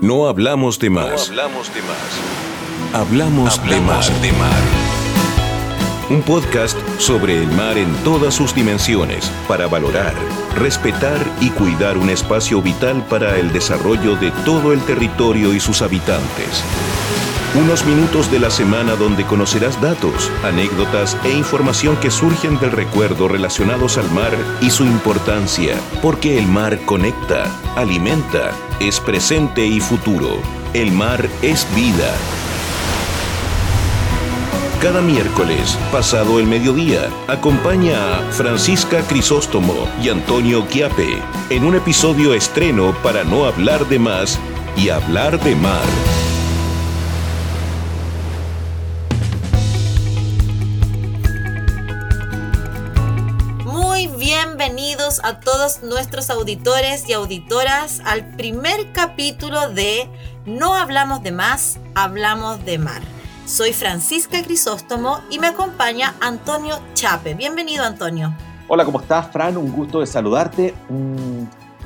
No 0.00 0.28
hablamos 0.28 0.78
de 0.78 0.90
más. 0.90 1.28
hablamos 1.28 1.74
de 1.74 1.82
más. 1.82 2.94
Hablamos, 2.94 3.62
de, 3.64 3.80
mar. 3.80 4.04
de 4.22 4.32
mar. 4.32 4.62
Un 6.08 6.22
podcast 6.22 6.78
sobre 6.98 7.42
el 7.42 7.48
mar 7.48 7.76
en 7.76 7.92
todas 8.04 8.32
sus 8.34 8.54
dimensiones 8.54 9.28
para 9.48 9.66
valorar, 9.66 10.14
respetar 10.54 11.18
y 11.40 11.50
cuidar 11.50 11.98
un 11.98 12.10
espacio 12.10 12.62
vital 12.62 13.04
para 13.06 13.38
el 13.38 13.52
desarrollo 13.52 14.14
de 14.14 14.30
todo 14.44 14.72
el 14.72 14.80
territorio 14.82 15.52
y 15.52 15.58
sus 15.58 15.82
habitantes. 15.82 16.62
Unos 17.54 17.84
minutos 17.86 18.30
de 18.30 18.38
la 18.38 18.50
semana 18.50 18.94
donde 18.94 19.24
conocerás 19.24 19.80
datos, 19.80 20.30
anécdotas 20.44 21.16
e 21.24 21.30
información 21.30 21.96
que 21.96 22.10
surgen 22.10 22.58
del 22.60 22.72
recuerdo 22.72 23.26
relacionados 23.26 23.96
al 23.96 24.10
mar 24.10 24.36
y 24.60 24.70
su 24.70 24.84
importancia, 24.84 25.74
porque 26.02 26.38
el 26.38 26.46
mar 26.46 26.78
conecta, 26.84 27.50
alimenta, 27.74 28.52
es 28.80 29.00
presente 29.00 29.66
y 29.66 29.80
futuro. 29.80 30.42
El 30.74 30.92
mar 30.92 31.26
es 31.40 31.66
vida. 31.74 32.14
Cada 34.82 35.00
miércoles, 35.00 35.76
pasado 35.90 36.38
el 36.38 36.46
mediodía, 36.46 37.08
acompaña 37.28 38.18
a 38.18 38.30
Francisca 38.30 39.00
Crisóstomo 39.08 39.88
y 40.02 40.10
Antonio 40.10 40.66
Quiape 40.68 41.22
en 41.48 41.64
un 41.64 41.74
episodio 41.74 42.34
estreno 42.34 42.94
para 43.02 43.24
no 43.24 43.46
hablar 43.46 43.88
de 43.88 43.98
más 43.98 44.38
y 44.76 44.90
hablar 44.90 45.42
de 45.42 45.56
mar. 45.56 46.27
A 55.24 55.40
todos 55.40 55.82
nuestros 55.82 56.30
auditores 56.30 57.08
y 57.08 57.12
auditoras 57.12 58.00
al 58.04 58.24
primer 58.36 58.92
capítulo 58.92 59.70
de 59.70 60.08
No 60.46 60.74
hablamos 60.74 61.22
de 61.22 61.32
más, 61.32 61.78
hablamos 61.94 62.64
de 62.64 62.78
mar. 62.78 63.02
Soy 63.46 63.72
Francisca 63.72 64.42
Crisóstomo 64.42 65.20
y 65.30 65.38
me 65.38 65.48
acompaña 65.48 66.14
Antonio 66.20 66.78
Chape. 66.94 67.34
Bienvenido 67.34 67.84
Antonio. 67.84 68.34
Hola, 68.68 68.84
¿cómo 68.84 69.00
estás 69.00 69.32
Fran? 69.32 69.56
Un 69.56 69.72
gusto 69.72 70.00
de 70.00 70.06
saludarte. 70.06 70.74
Mm, 70.88 71.44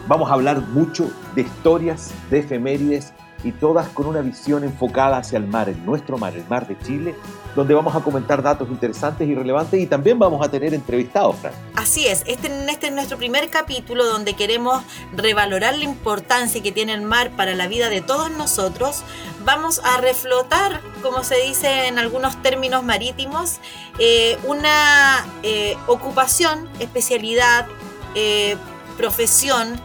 vamos 0.08 0.30
a 0.30 0.34
hablar 0.34 0.60
mucho 0.68 1.10
de 1.34 1.42
historias, 1.42 2.10
de 2.30 2.40
efemérides 2.40 3.12
y 3.44 3.52
todas 3.52 3.88
con 3.88 4.06
una 4.06 4.20
visión 4.20 4.64
enfocada 4.64 5.18
hacia 5.18 5.38
el 5.38 5.46
mar, 5.46 5.68
en 5.68 5.84
nuestro 5.84 6.18
mar, 6.18 6.34
el 6.34 6.46
mar 6.48 6.66
de 6.66 6.78
Chile, 6.78 7.14
donde 7.54 7.74
vamos 7.74 7.94
a 7.94 8.00
comentar 8.00 8.42
datos 8.42 8.68
interesantes 8.68 9.28
y 9.28 9.34
relevantes 9.34 9.80
y 9.80 9.86
también 9.86 10.18
vamos 10.18 10.44
a 10.46 10.50
tener 10.50 10.72
entrevistados, 10.72 11.36
Fran. 11.36 11.52
Así 11.74 12.06
es, 12.06 12.22
este, 12.26 12.48
este 12.70 12.86
es 12.86 12.92
nuestro 12.92 13.18
primer 13.18 13.50
capítulo 13.50 14.06
donde 14.06 14.34
queremos 14.34 14.82
revalorar 15.14 15.76
la 15.76 15.84
importancia 15.84 16.62
que 16.62 16.72
tiene 16.72 16.94
el 16.94 17.02
mar 17.02 17.30
para 17.36 17.54
la 17.54 17.66
vida 17.66 17.88
de 17.88 18.00
todos 18.00 18.30
nosotros. 18.30 19.02
Vamos 19.44 19.80
a 19.84 20.00
reflotar, 20.00 20.80
como 21.02 21.24
se 21.24 21.36
dice 21.42 21.88
en 21.88 21.98
algunos 21.98 22.40
términos 22.42 22.84
marítimos, 22.84 23.58
eh, 23.98 24.38
una 24.46 25.26
eh, 25.42 25.76
ocupación, 25.86 26.68
especialidad, 26.78 27.66
eh, 28.14 28.56
profesión, 28.96 29.80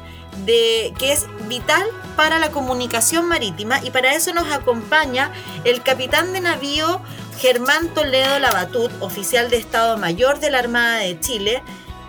de, 0.46 0.94
que 1.00 1.12
es 1.12 1.26
vital 1.48 1.84
para 2.18 2.40
la 2.40 2.52
comunicación 2.52 3.30
marítima 3.30 3.80
y 3.82 3.92
para 3.92 4.14
eso 4.14 4.34
nos 4.34 4.52
acompaña 4.52 5.32
el 5.64 5.82
capitán 5.84 6.34
de 6.34 6.42
navío 6.42 7.00
Germán 7.38 7.94
Toledo 7.94 8.40
Labatut, 8.40 8.92
oficial 9.00 9.50
de 9.50 9.58
Estado 9.58 9.98
Mayor 9.98 10.40
de 10.40 10.50
la 10.50 10.60
Armada 10.60 10.98
de 10.98 11.20
Chile, 11.20 11.62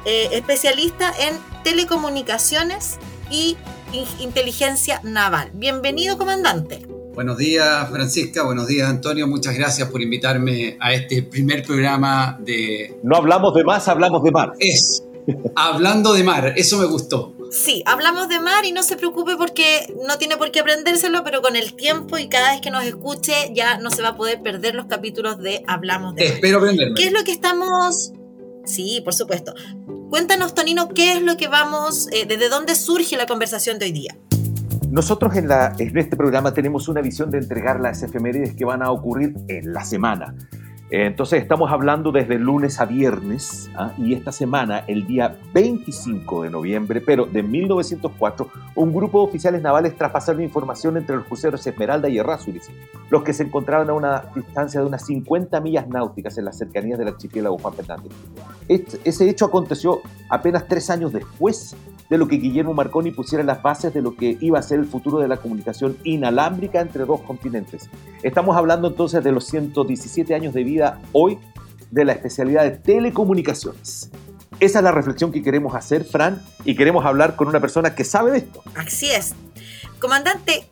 eh, 0.07 0.31
especialista 0.33 1.13
en 1.21 1.39
telecomunicaciones 1.63 2.99
y 3.31 3.59
inteligencia 4.21 5.01
naval. 5.05 5.51
Bienvenido, 5.53 6.17
comandante. 6.17 6.87
Buenos 7.15 7.37
días, 7.37 7.91
Francisca. 7.91 8.45
Buenos 8.45 8.69
días, 8.69 8.89
Antonio. 8.89 9.27
Muchas 9.27 9.55
gracias 9.57 9.91
por 9.91 10.01
invitarme 10.01 10.79
a 10.81 10.95
este 10.95 11.23
primer 11.25 11.65
programa 11.65 12.39
de... 12.41 12.97
No 13.03 13.17
hablamos 13.17 13.53
de 13.55 13.65
más, 13.65 13.89
hablamos 13.89 14.23
de 14.23 14.31
mar. 14.31 14.53
Es, 14.59 15.03
hablando 15.57 16.13
de 16.13 16.25
mar, 16.25 16.53
eso 16.57 16.79
me 16.79 16.87
gustó. 16.87 17.35
Sí, 17.51 17.83
hablamos 17.87 18.29
de 18.29 18.41
mar 18.41 18.65
y 18.65 18.73
no 18.73 18.83
se 18.83 18.97
preocupe 18.97 19.37
porque 19.37 19.95
no 20.07 20.19
tiene 20.19 20.37
por 20.37 20.51
qué 20.51 20.61
aprendérselo, 20.61 21.25
pero 21.25 21.41
con 21.41 21.57
el 21.57 21.75
tiempo 21.75 22.19
y 22.19 22.29
cada 22.29 22.53
vez 22.53 22.61
que 22.61 22.71
nos 22.71 22.85
escuche 22.85 23.53
ya 23.55 23.79
no 23.79 23.91
se 23.91 24.03
va 24.03 24.09
a 24.09 24.17
poder 24.17 24.43
perder 24.43 24.75
los 24.75 24.87
capítulos 24.87 25.39
de 25.39 25.65
Hablamos 25.67 26.15
de 26.15 26.25
Mar. 26.25 26.35
Espero 26.35 26.59
aprenderme. 26.59 26.95
¿Qué 26.95 27.07
es 27.07 27.13
lo 27.13 27.25
que 27.25 27.33
estamos...? 27.33 28.13
Sí, 28.67 29.01
por 29.03 29.15
supuesto. 29.15 29.55
Cuéntanos, 30.11 30.55
Tonino, 30.55 30.91
¿qué 30.91 31.15
es 31.15 31.23
lo 31.23 31.39
que 31.39 31.49
vamos... 31.49 32.09
Eh, 32.13 32.27
¿Desde 32.27 32.51
dónde 32.51 32.75
surge 32.75 33.17
la 33.17 33.27
conversación 33.27 33.79
de 33.79 33.87
hoy 33.87 33.93
día? 33.93 34.19
Nosotros 34.91 35.35
en, 35.37 35.49
la, 35.49 35.75
en 35.79 35.97
este 35.97 36.17
programa 36.17 36.53
tenemos 36.53 36.89
una 36.89 37.01
visión 37.01 37.31
de 37.31 37.39
entregar 37.39 37.81
las 37.81 38.03
efemérides 38.03 38.55
que 38.55 38.67
van 38.67 38.83
a 38.83 38.91
ocurrir 38.91 39.35
en 39.49 39.73
la 39.73 39.85
semana. 39.85 40.35
Entonces 40.91 41.43
estamos 41.43 41.71
hablando 41.71 42.13
desde 42.13 42.39
lunes 42.39 42.81
a 42.81 42.87
viernes 42.87 43.71
¿ah? 43.77 43.93
y 43.99 44.15
esta 44.15 44.33
semana, 44.33 44.85
el 44.87 45.07
día 45.07 45.37
25 45.53 46.45
de 46.45 46.51
noviembre, 46.51 47.03
pero 47.03 47.27
de 47.27 47.43
1904, 47.43 48.49
un 48.75 48.95
grupo 48.95 49.21
de 49.21 49.29
oficiales 49.29 49.61
navales 49.61 49.97
traspasaron 49.97 50.43
información 50.43 50.97
entre 50.97 51.17
los 51.17 51.27
cruceros 51.27 51.67
Esmeralda 51.67 52.09
y 52.09 52.19
Errázuriz, 52.19 52.71
los 53.11 53.23
que 53.23 53.35
se 53.35 53.43
encontraban 53.43 53.91
a 53.91 53.93
una 53.93 54.25
distancia 54.35 54.81
de 54.81 54.87
unas 54.87 55.05
50 55.05 55.61
millas 55.61 55.87
náuticas 55.89 56.39
en 56.39 56.47
las 56.47 56.57
cercanías 56.57 56.99
del 56.99 57.09
archipiélago 57.09 57.59
Juan 57.59 57.75
Fernández. 57.75 58.13
ese 58.69 59.29
hecho 59.29 59.45
aconteció 59.45 60.01
apenas 60.31 60.67
tres 60.69 60.89
años 60.89 61.13
después 61.13 61.77
de 62.09 62.19
lo 62.19 62.29
que 62.29 62.37
Guillermo 62.37 62.75
Marconi 62.75 63.11
pusiera 63.11 63.45
las 63.45 63.63
bases 63.63 63.93
de 63.93 64.03
lo 64.03 64.15
que 64.17 64.39
iba 64.41 64.59
a 64.59 64.63
ser 64.63 64.79
el 64.79 64.87
futuro 64.87 65.19
de 65.19 65.29
la 65.29 65.37
comunicación 65.39 65.99
inalámbrica 66.05 66.81
entre 66.81 67.05
dos 67.05 67.21
continentes. 67.21 67.89
Estamos 68.23 68.57
hablando 68.57 68.89
entonces 68.89 69.23
de 69.23 69.33
los 69.33 69.45
117 69.47 70.35
años 70.35 70.55
de 70.55 70.65
vida 70.65 71.01
hoy 71.13 71.39
de 71.91 72.05
la 72.05 72.13
especialidad 72.13 72.65
de 72.65 72.73
telecomunicaciones. 72.73 74.11
Esa 74.61 74.79
es 74.79 74.85
la 74.85 74.93
reflexión 74.93 75.31
que 75.31 75.43
queremos 75.43 75.75
hacer, 75.75 76.05
Fran, 76.05 76.43
y 76.65 76.75
queremos 76.75 77.05
hablar 77.05 77.37
con 77.37 77.49
una 77.49 77.61
persona 77.61 77.95
que 77.95 78.05
sabe 78.05 78.33
de 78.33 78.39
esto. 78.39 78.63
Así 78.75 79.09
es. 79.11 79.35
Comandante, 80.01 80.69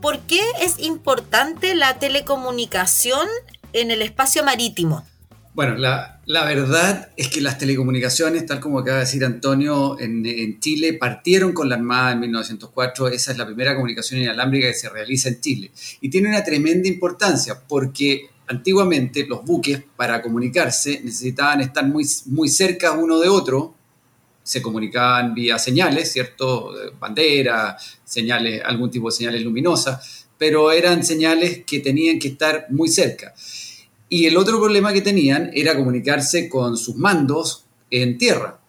¿por 0.00 0.20
qué 0.20 0.40
es 0.60 0.78
importante 0.78 1.74
la 1.74 1.98
telecomunicación 1.98 3.26
en 3.72 3.90
el 3.90 4.02
espacio 4.02 4.44
marítimo? 4.44 5.04
Bueno, 5.54 5.76
la, 5.76 6.18
verdad 6.26 7.10
es 7.16 7.28
que 7.28 7.40
las 7.40 7.58
telecomunicaciones, 7.58 8.44
tal 8.44 8.58
como 8.58 8.80
acaba 8.80 8.96
de 8.96 9.04
decir 9.04 9.24
Antonio, 9.24 9.96
en, 10.00 10.58
Chile 10.58 10.94
partieron 10.94 11.52
con 11.52 11.68
la 11.68 11.76
Armada 11.76 12.10
en 12.10 12.20
1904. 12.20 13.06
Esa 13.06 13.30
es 13.30 13.38
la 13.38 13.46
primera 13.46 13.76
comunicación 13.76 14.20
inalámbrica 14.20 14.66
que 14.66 14.74
se 14.74 14.88
realiza 14.88 15.28
en 15.28 15.40
Chile. 15.40 15.70
Y 16.00 16.08
tiene 16.08 16.28
una 16.28 16.42
tremenda 16.42 16.88
importancia 16.88 17.62
porque 17.68 18.30
antiguamente 18.48 19.26
los 19.28 19.44
buques 19.44 19.80
para 19.94 20.20
comunicarse 20.22 21.00
necesitaban 21.04 21.60
estar 21.60 21.86
muy, 21.86 22.04
muy 22.26 22.48
cerca 22.48 22.90
uno 22.90 23.20
de 23.20 23.28
otro. 23.28 23.76
Se 24.42 24.60
comunicaban 24.60 25.34
vía 25.34 25.56
señales, 25.60 26.10
¿cierto? 26.10 26.72
Bandera, 26.98 27.78
señales, 28.04 28.60
algún 28.64 28.90
tipo 28.90 29.08
de 29.08 29.16
señales 29.16 29.42
luminosas, 29.44 30.26
pero 30.36 30.72
eran 30.72 31.04
señales 31.04 31.62
que 31.64 31.78
tenían 31.78 32.18
que 32.18 32.26
estar 32.26 32.66
muy 32.70 32.88
cerca. 32.88 33.32
Y 34.14 34.26
el 34.26 34.36
otro 34.36 34.60
problema 34.60 34.92
que 34.92 35.00
tenían 35.00 35.50
era 35.54 35.74
comunicarse 35.74 36.48
con 36.48 36.76
sus 36.76 36.94
mandos 36.94 37.64
en 37.90 38.16
tierra. 38.16 38.60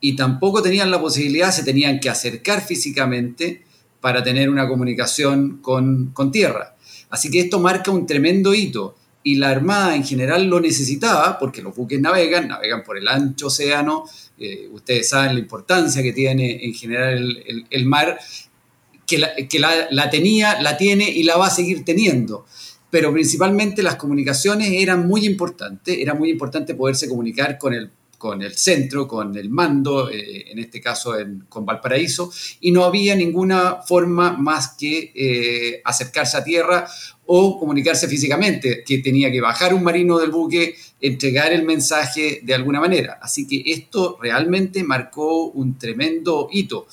Y 0.00 0.14
tampoco 0.14 0.62
tenían 0.62 0.88
la 0.88 1.00
posibilidad, 1.00 1.50
se 1.50 1.64
tenían 1.64 1.98
que 1.98 2.08
acercar 2.08 2.64
físicamente 2.64 3.64
para 4.00 4.22
tener 4.22 4.48
una 4.48 4.68
comunicación 4.68 5.58
con, 5.60 6.12
tierra. 6.30 6.76
Así 7.10 7.28
que 7.28 7.40
esto 7.40 7.58
marca 7.58 7.90
un 7.90 8.06
tremendo 8.06 8.54
hito. 8.54 8.94
Y 9.24 9.34
la 9.34 9.50
Armada 9.50 9.96
en 9.96 10.04
general 10.04 10.44
lo 10.44 10.60
necesitaba 10.60 11.40
porque 11.40 11.60
los 11.60 11.74
buques 11.74 12.00
navegan, 12.00 12.46
navegan 12.46 12.84
por 12.84 12.96
el 12.96 13.08
ancho 13.08 13.48
océano. 13.48 14.04
Eh, 14.38 14.68
ustedes 14.70 15.08
saben 15.08 15.34
la 15.34 15.40
importancia 15.40 16.04
que 16.04 16.12
tiene 16.12 16.64
en 16.64 16.72
general 16.72 17.42
el, 17.68 17.84
mar, 17.86 18.20
que, 19.08 19.18
la, 19.18 19.34
que 19.34 19.58
la 19.58 20.08
tenía, 20.08 20.62
la 20.62 20.76
tiene 20.76 21.10
y 21.10 21.24
la 21.24 21.36
va 21.36 21.48
a 21.48 21.50
seguir 21.50 21.84
teniendo 21.84 22.46
pero 22.94 23.12
principalmente 23.12 23.82
las 23.82 23.96
comunicaciones 23.96 24.70
eran 24.70 25.08
muy 25.08 25.26
importantes, 25.26 25.98
era 25.98 26.14
muy 26.14 26.30
importante 26.30 26.76
poderse 26.76 27.08
comunicar 27.08 27.58
con 27.58 27.74
el, 27.74 27.90
con 28.16 28.40
el 28.40 28.54
centro, 28.54 29.08
con 29.08 29.36
el 29.36 29.50
mando, 29.50 30.08
eh, 30.08 30.52
en 30.52 30.60
este 30.60 30.80
caso 30.80 31.12
con 31.48 31.66
Valparaíso, 31.66 32.30
y 32.60 32.70
no 32.70 32.84
había 32.84 33.16
ninguna 33.16 33.82
forma 33.84 34.36
más 34.36 34.76
que 34.78 35.10
eh, 35.12 35.82
acercarse 35.84 36.36
a 36.36 36.44
tierra 36.44 36.86
o 37.26 37.58
comunicarse 37.58 38.06
físicamente, 38.06 38.84
que 38.86 38.98
tenía 38.98 39.28
que 39.28 39.40
bajar 39.40 39.74
un 39.74 39.82
marino 39.82 40.20
del 40.20 40.30
buque, 40.30 40.76
entregar 41.00 41.52
el 41.52 41.64
mensaje 41.64 42.42
de 42.44 42.54
alguna 42.54 42.78
manera. 42.78 43.18
Así 43.20 43.44
que 43.44 43.72
esto 43.72 44.18
realmente 44.22 44.84
marcó 44.84 45.46
un 45.46 45.76
tremendo 45.78 46.46
hito. 46.52 46.86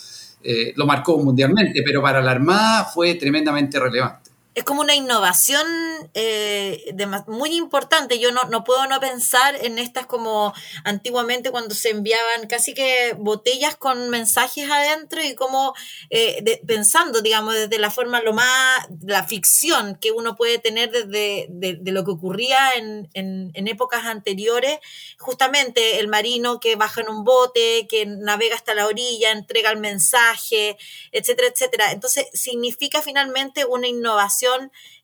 Eh, 0.44 0.74
lo 0.76 0.88
marcó 0.88 1.20
mundialmente, 1.20 1.84
pero 1.84 2.02
para 2.02 2.24
la 2.24 2.32
Armada 2.32 2.86
fue 2.86 3.14
tremendamente 3.14 3.80
relevante. 3.80 4.21
Es 4.54 4.66
como 4.66 4.82
una 4.82 4.96
innovación 4.96 5.66
eh, 6.14 6.94
muy 7.28 7.56
importante. 7.56 8.20
Yo 8.20 8.32
no, 8.32 8.42
no, 8.50 8.66
puedo 8.66 8.86
no 8.88 9.00
pensar 9.00 9.56
en 9.64 9.80
estas 9.80 10.08
como 10.08 10.54
antiguamente 10.84 11.52
cuando 11.52 11.74
se 11.74 11.90
enviaban 11.90 12.48
casi 12.48 12.74
que 12.74 13.16
botellas 13.18 13.78
con 13.78 14.10
mensajes 14.10 14.70
adentro 14.70 15.24
y 15.24 15.36
como 15.36 15.74
eh, 16.10 16.62
pensando, 16.68 17.22
digamos, 17.22 17.54
desde 17.54 17.80
la 17.80 17.92
forma 17.92 18.22
lo 18.22 18.34
más, 18.34 18.88
la 19.02 19.24
ficción 19.26 19.96
que 19.96 20.12
uno 20.12 20.36
puede 20.36 20.58
tener 20.58 20.92
desde 20.92 21.48
de, 21.50 21.92
lo 21.92 22.04
que 22.04 22.12
ocurría 22.12 22.74
en, 22.74 23.10
en, 23.14 23.52
en, 23.54 23.68
épocas 23.68 24.06
anteriores, 24.06 24.80
justamente 25.18 26.00
el 26.00 26.10
marino 26.10 26.60
que 26.60 26.76
baja 26.76 27.02
en 27.02 27.10
un 27.10 27.24
bote, 27.24 27.88
que 27.90 28.06
navega 28.06 28.56
hasta 28.56 28.74
la 28.74 28.88
orilla, 28.88 29.32
entrega 29.32 29.72
el 29.72 29.78
mensaje, 29.78 30.78
etcétera, 31.12 31.48
etcétera. 31.48 31.92
Entonces 31.92 32.28
significa 32.34 33.02
finalmente 33.02 33.66
una 33.66 33.88
innovación 33.88 34.41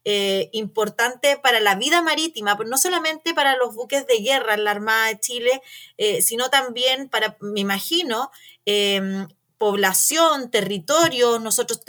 eh, 0.05 0.49
importante 0.53 1.37
para 1.37 1.59
la 1.59 1.75
vida 1.75 2.01
marítima, 2.01 2.57
no 2.65 2.77
solamente 2.77 3.33
para 3.33 3.55
los 3.57 3.75
buques 3.75 4.07
de 4.07 4.19
guerra 4.19 4.53
en 4.53 4.63
la 4.63 4.71
Armada 4.71 5.07
de 5.07 5.19
Chile, 5.19 5.61
eh, 5.97 6.21
sino 6.21 6.49
también 6.49 7.09
para, 7.09 7.37
me 7.41 7.59
imagino, 7.59 8.31
em, 8.65 9.27
población, 9.57 10.51
territorio, 10.51 11.39
nosotros 11.39 11.81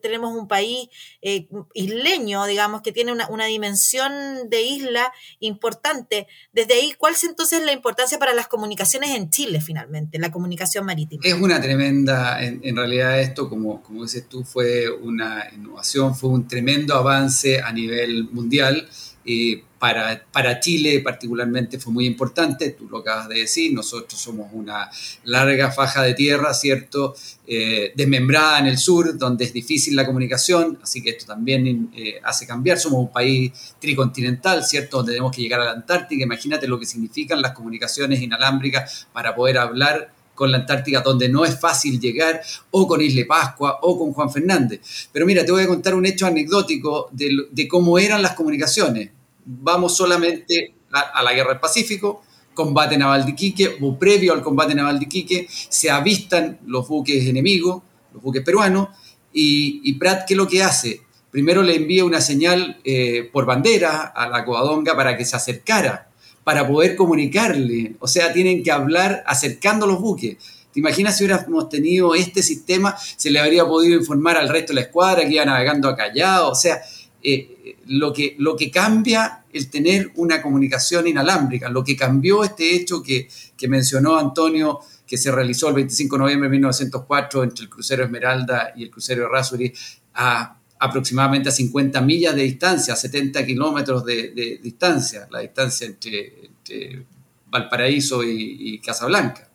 tenemos 0.00 0.36
un 0.36 0.48
país 0.48 0.88
eh, 1.22 1.48
isleño, 1.74 2.46
digamos, 2.46 2.82
que 2.82 2.92
tiene 2.92 3.12
una, 3.12 3.46
dimensión 3.46 4.12
de 4.48 4.62
isla 4.62 5.12
importante. 5.40 6.26
Desde 6.52 6.74
ahí, 6.74 6.94
¿cuál 6.96 7.14
es 7.14 7.24
entonces 7.24 7.62
la 7.64 7.72
importancia 7.72 8.18
para 8.18 8.32
las 8.32 8.48
comunicaciones 8.48 9.10
en 9.10 9.30
Chile 9.30 9.60
finalmente, 9.60 10.18
la 10.18 10.30
comunicación 10.30 10.86
marítima? 10.86 11.22
Es 11.24 11.34
una 11.34 11.60
tremenda, 11.60 12.42
en, 12.42 12.76
realidad 12.76 13.20
esto, 13.20 13.48
como, 13.48 13.82
como 13.82 14.02
dices 14.02 14.28
tú, 14.28 14.44
fue 14.44 14.90
una 14.90 15.44
innovación, 15.54 16.14
fue 16.14 16.30
un 16.30 16.46
tremendo 16.46 16.94
avance 16.94 17.60
a 17.60 17.72
nivel 17.72 18.30
mundial. 18.30 18.88
Eh, 19.24 19.62
para, 19.78 20.26
para, 20.30 20.60
Chile 20.60 21.00
particularmente 21.00 21.78
fue 21.78 21.92
muy 21.92 22.06
importante, 22.06 22.70
tú 22.70 22.86
lo 22.88 22.98
acabas 22.98 23.28
de 23.28 23.40
decir, 23.40 23.72
nosotros 23.72 24.20
somos 24.20 24.50
una 24.52 24.90
larga 25.24 25.72
faja 25.72 26.02
de 26.02 26.12
tierra, 26.12 26.52
¿cierto? 26.52 27.14
Eh, 27.46 27.92
desmembrada 27.94 28.58
en 28.58 28.66
el 28.66 28.76
sur, 28.76 29.16
donde 29.16 29.46
es 29.46 29.52
difícil 29.54 29.96
la 29.96 30.04
comunicación, 30.04 30.78
así 30.82 31.02
que 31.02 31.10
esto 31.10 31.24
también 31.26 31.90
eh, 31.94 32.20
hace 32.22 32.46
cambiar, 32.46 32.78
somos 32.78 33.00
un 33.00 33.10
país 33.10 33.52
tricontinental, 33.78 34.64
¿cierto? 34.64 34.98
Donde 34.98 35.12
tenemos 35.12 35.34
que 35.34 35.42
llegar 35.42 35.60
a 35.60 35.64
la 35.64 35.72
Antártica, 35.72 36.22
imagínate 36.22 36.66
lo 36.66 36.78
que 36.78 36.86
significan 36.86 37.40
las 37.40 37.52
comunicaciones 37.52 38.20
inalámbricas 38.20 39.06
para 39.12 39.34
poder 39.34 39.58
hablar 39.58 40.12
con 40.40 40.50
la 40.50 40.56
Antártica, 40.56 41.02
donde 41.02 41.28
no 41.28 41.44
es 41.44 41.60
fácil 41.60 42.00
llegar, 42.00 42.40
o 42.70 42.88
con 42.88 43.02
Isle 43.02 43.26
Pascua, 43.26 43.78
o 43.82 43.98
con 43.98 44.14
Juan 44.14 44.32
Fernández. 44.32 44.80
Pero 45.12 45.26
mira, 45.26 45.44
te 45.44 45.52
voy 45.52 45.64
a 45.64 45.66
contar 45.66 45.94
un 45.94 46.06
hecho 46.06 46.24
anecdótico 46.24 47.10
de, 47.12 47.68
cómo 47.68 47.98
eran 47.98 48.22
las 48.22 48.32
comunicaciones 48.32 49.10
vamos 49.44 49.94
solamente 49.94 50.72
a, 50.92 51.22
la 51.22 51.34
guerra 51.34 51.50
del 51.50 51.60
Pacífico, 51.60 52.22
combate 52.54 52.96
naval 52.96 53.26
de 53.26 53.32
Iquique, 53.32 53.76
o 53.82 53.98
previo 53.98 54.32
al 54.32 54.40
combate 54.40 54.74
naval 54.74 54.98
de 54.98 55.04
Iquique, 55.04 55.46
se 55.50 55.90
avistan 55.90 56.58
los 56.64 56.88
buques 56.88 57.26
enemigos, 57.26 57.82
los 58.14 58.22
buques 58.22 58.42
peruanos, 58.42 58.88
y, 59.34 59.82
y 59.84 59.92
Prat, 59.98 60.26
¿qué 60.26 60.32
es 60.32 60.38
lo 60.38 60.48
que 60.48 60.62
hace? 60.62 61.02
Primero 61.30 61.62
le 61.62 61.76
envía 61.76 62.06
una 62.06 62.22
señal 62.22 62.80
eh, 62.82 63.28
por 63.30 63.44
bandera 63.44 64.06
a 64.06 64.26
la 64.26 64.42
Coadonga 64.46 64.96
para 64.96 65.18
que 65.18 65.26
se 65.26 65.36
acercara, 65.36 66.09
para 66.44 66.66
poder 66.66 66.96
comunicarle. 66.96 67.96
O 68.00 68.08
sea, 68.08 68.32
tienen 68.32 68.62
que 68.62 68.70
hablar 68.70 69.22
acercando 69.26 69.86
los 69.86 70.00
buques. 70.00 70.36
¿Te 70.72 70.78
imaginas 70.80 71.16
si 71.16 71.24
hubiéramos 71.24 71.68
tenido 71.68 72.14
este 72.14 72.42
sistema? 72.42 72.96
Se 73.16 73.30
le 73.30 73.40
habría 73.40 73.64
podido 73.66 73.98
informar 73.98 74.36
al 74.36 74.48
resto 74.48 74.72
de 74.72 74.76
la 74.76 74.80
escuadra 74.82 75.22
que 75.22 75.34
iba 75.34 75.44
navegando 75.44 75.88
a 75.88 75.96
Callao. 75.96 76.50
O 76.50 76.54
sea, 76.54 76.80
eh, 77.22 77.76
lo, 77.86 78.12
que, 78.12 78.36
lo 78.38 78.56
que 78.56 78.70
cambia 78.70 79.44
el 79.52 79.68
tener 79.68 80.12
una 80.14 80.40
comunicación 80.40 81.06
inalámbrica, 81.06 81.68
lo 81.68 81.82
que 81.84 81.96
cambió 81.96 82.44
este 82.44 82.74
hecho 82.74 83.02
que, 83.02 83.28
mencionó 83.68 84.16
Antonio, 84.16 84.80
que 85.06 85.16
se 85.16 85.32
realizó 85.32 85.68
el 85.68 85.74
25 85.74 86.16
de 86.16 86.20
noviembre 86.20 86.48
de 86.48 86.52
1904 86.52 87.42
entre 87.44 87.64
el 87.64 87.70
crucero 87.70 88.04
Esmeralda 88.04 88.72
y 88.76 88.84
el 88.84 88.90
crucero 88.90 89.26
Errázuriz 89.26 90.00
a 90.14 90.59
aproximadamente 90.80 91.48
a 91.48 91.52
50 91.52 92.00
millas 92.00 92.34
de 92.34 92.42
distancia, 92.42 92.94
a 92.94 92.96
70 92.96 93.46
kilómetros 93.46 94.04
de, 94.04 94.58
distancia, 94.62 95.28
la 95.30 95.40
distancia 95.40 95.86
entre, 95.86 97.06
Valparaíso 97.46 98.22
y 98.24 98.80
Casablanca 98.80 99.50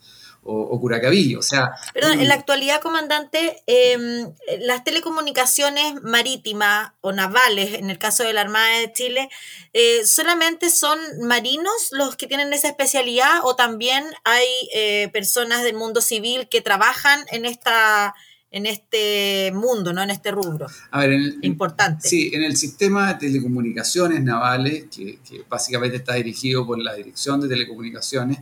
o, 0.47 0.79
Curacaví, 0.79 1.35
o 1.35 1.41
sea... 1.41 1.71
Perdón, 1.91 2.19
en 2.19 2.27
la 2.27 2.35
actualidad, 2.35 2.79
comandante, 2.79 3.63
em, 3.65 4.31
las 4.59 4.83
telecomunicaciones 4.83 5.95
marítimas 6.03 6.91
o 7.01 7.11
navales, 7.11 7.73
en 7.73 7.89
el 7.89 7.97
caso 7.97 8.23
de 8.23 8.33
la 8.33 8.41
Armada 8.41 8.77
de 8.77 8.93
Chile, 8.93 9.29
eh, 9.73 10.05
¿solamente 10.05 10.69
son 10.69 10.99
marinos 11.21 11.89
los 11.91 12.15
que 12.15 12.27
tienen 12.27 12.53
esa 12.53 12.67
especialidad 12.67 13.39
o 13.43 13.55
también 13.55 14.05
hay 14.23 14.47
eh, 14.75 15.09
personas 15.11 15.63
del 15.63 15.75
mundo 15.75 15.99
civil 15.99 16.47
que 16.47 16.61
trabajan 16.61 17.25
en 17.31 17.45
esta 17.45 18.13
en 18.55 18.65
este 18.65 19.51
mundo, 19.53 19.91
¿no? 19.91 20.01
En 20.01 20.11
este 20.11 20.31
rubro. 20.31 20.67
A 20.91 20.99
ver, 21.01 21.19
Importante. 21.41 22.07
Sí, 22.07 22.31
en 22.33 22.41
el 22.41 22.55
sistema 22.55 23.11
de 23.11 23.27
telecomunicaciones 23.27 24.23
navales, 24.23 24.85
que, 24.85 25.19
básicamente 25.49 25.97
está 25.97 26.13
dirigido 26.13 26.65
por 26.65 26.79
la 26.79 26.93
Dirección 26.93 27.41
de 27.41 27.49
Telecomunicaciones, 27.49 28.39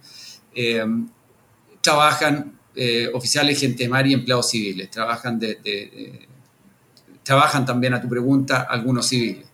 eh, 0.54 0.86
trabajan 1.82 2.60
eh, 2.76 3.10
oficiales, 3.12 3.60
gente 3.60 3.82
de 3.82 3.90
mar 3.90 4.06
y 4.06 4.14
empleados 4.14 4.52
civiles. 4.52 4.92
Trabajan, 4.92 5.40
de, 5.40 6.28
trabajan 7.24 7.66
también, 7.66 7.96
a 7.96 8.02
tu 8.02 8.08
pregunta, 8.08 8.68
algunos 8.70 9.08
civiles. 9.08 9.48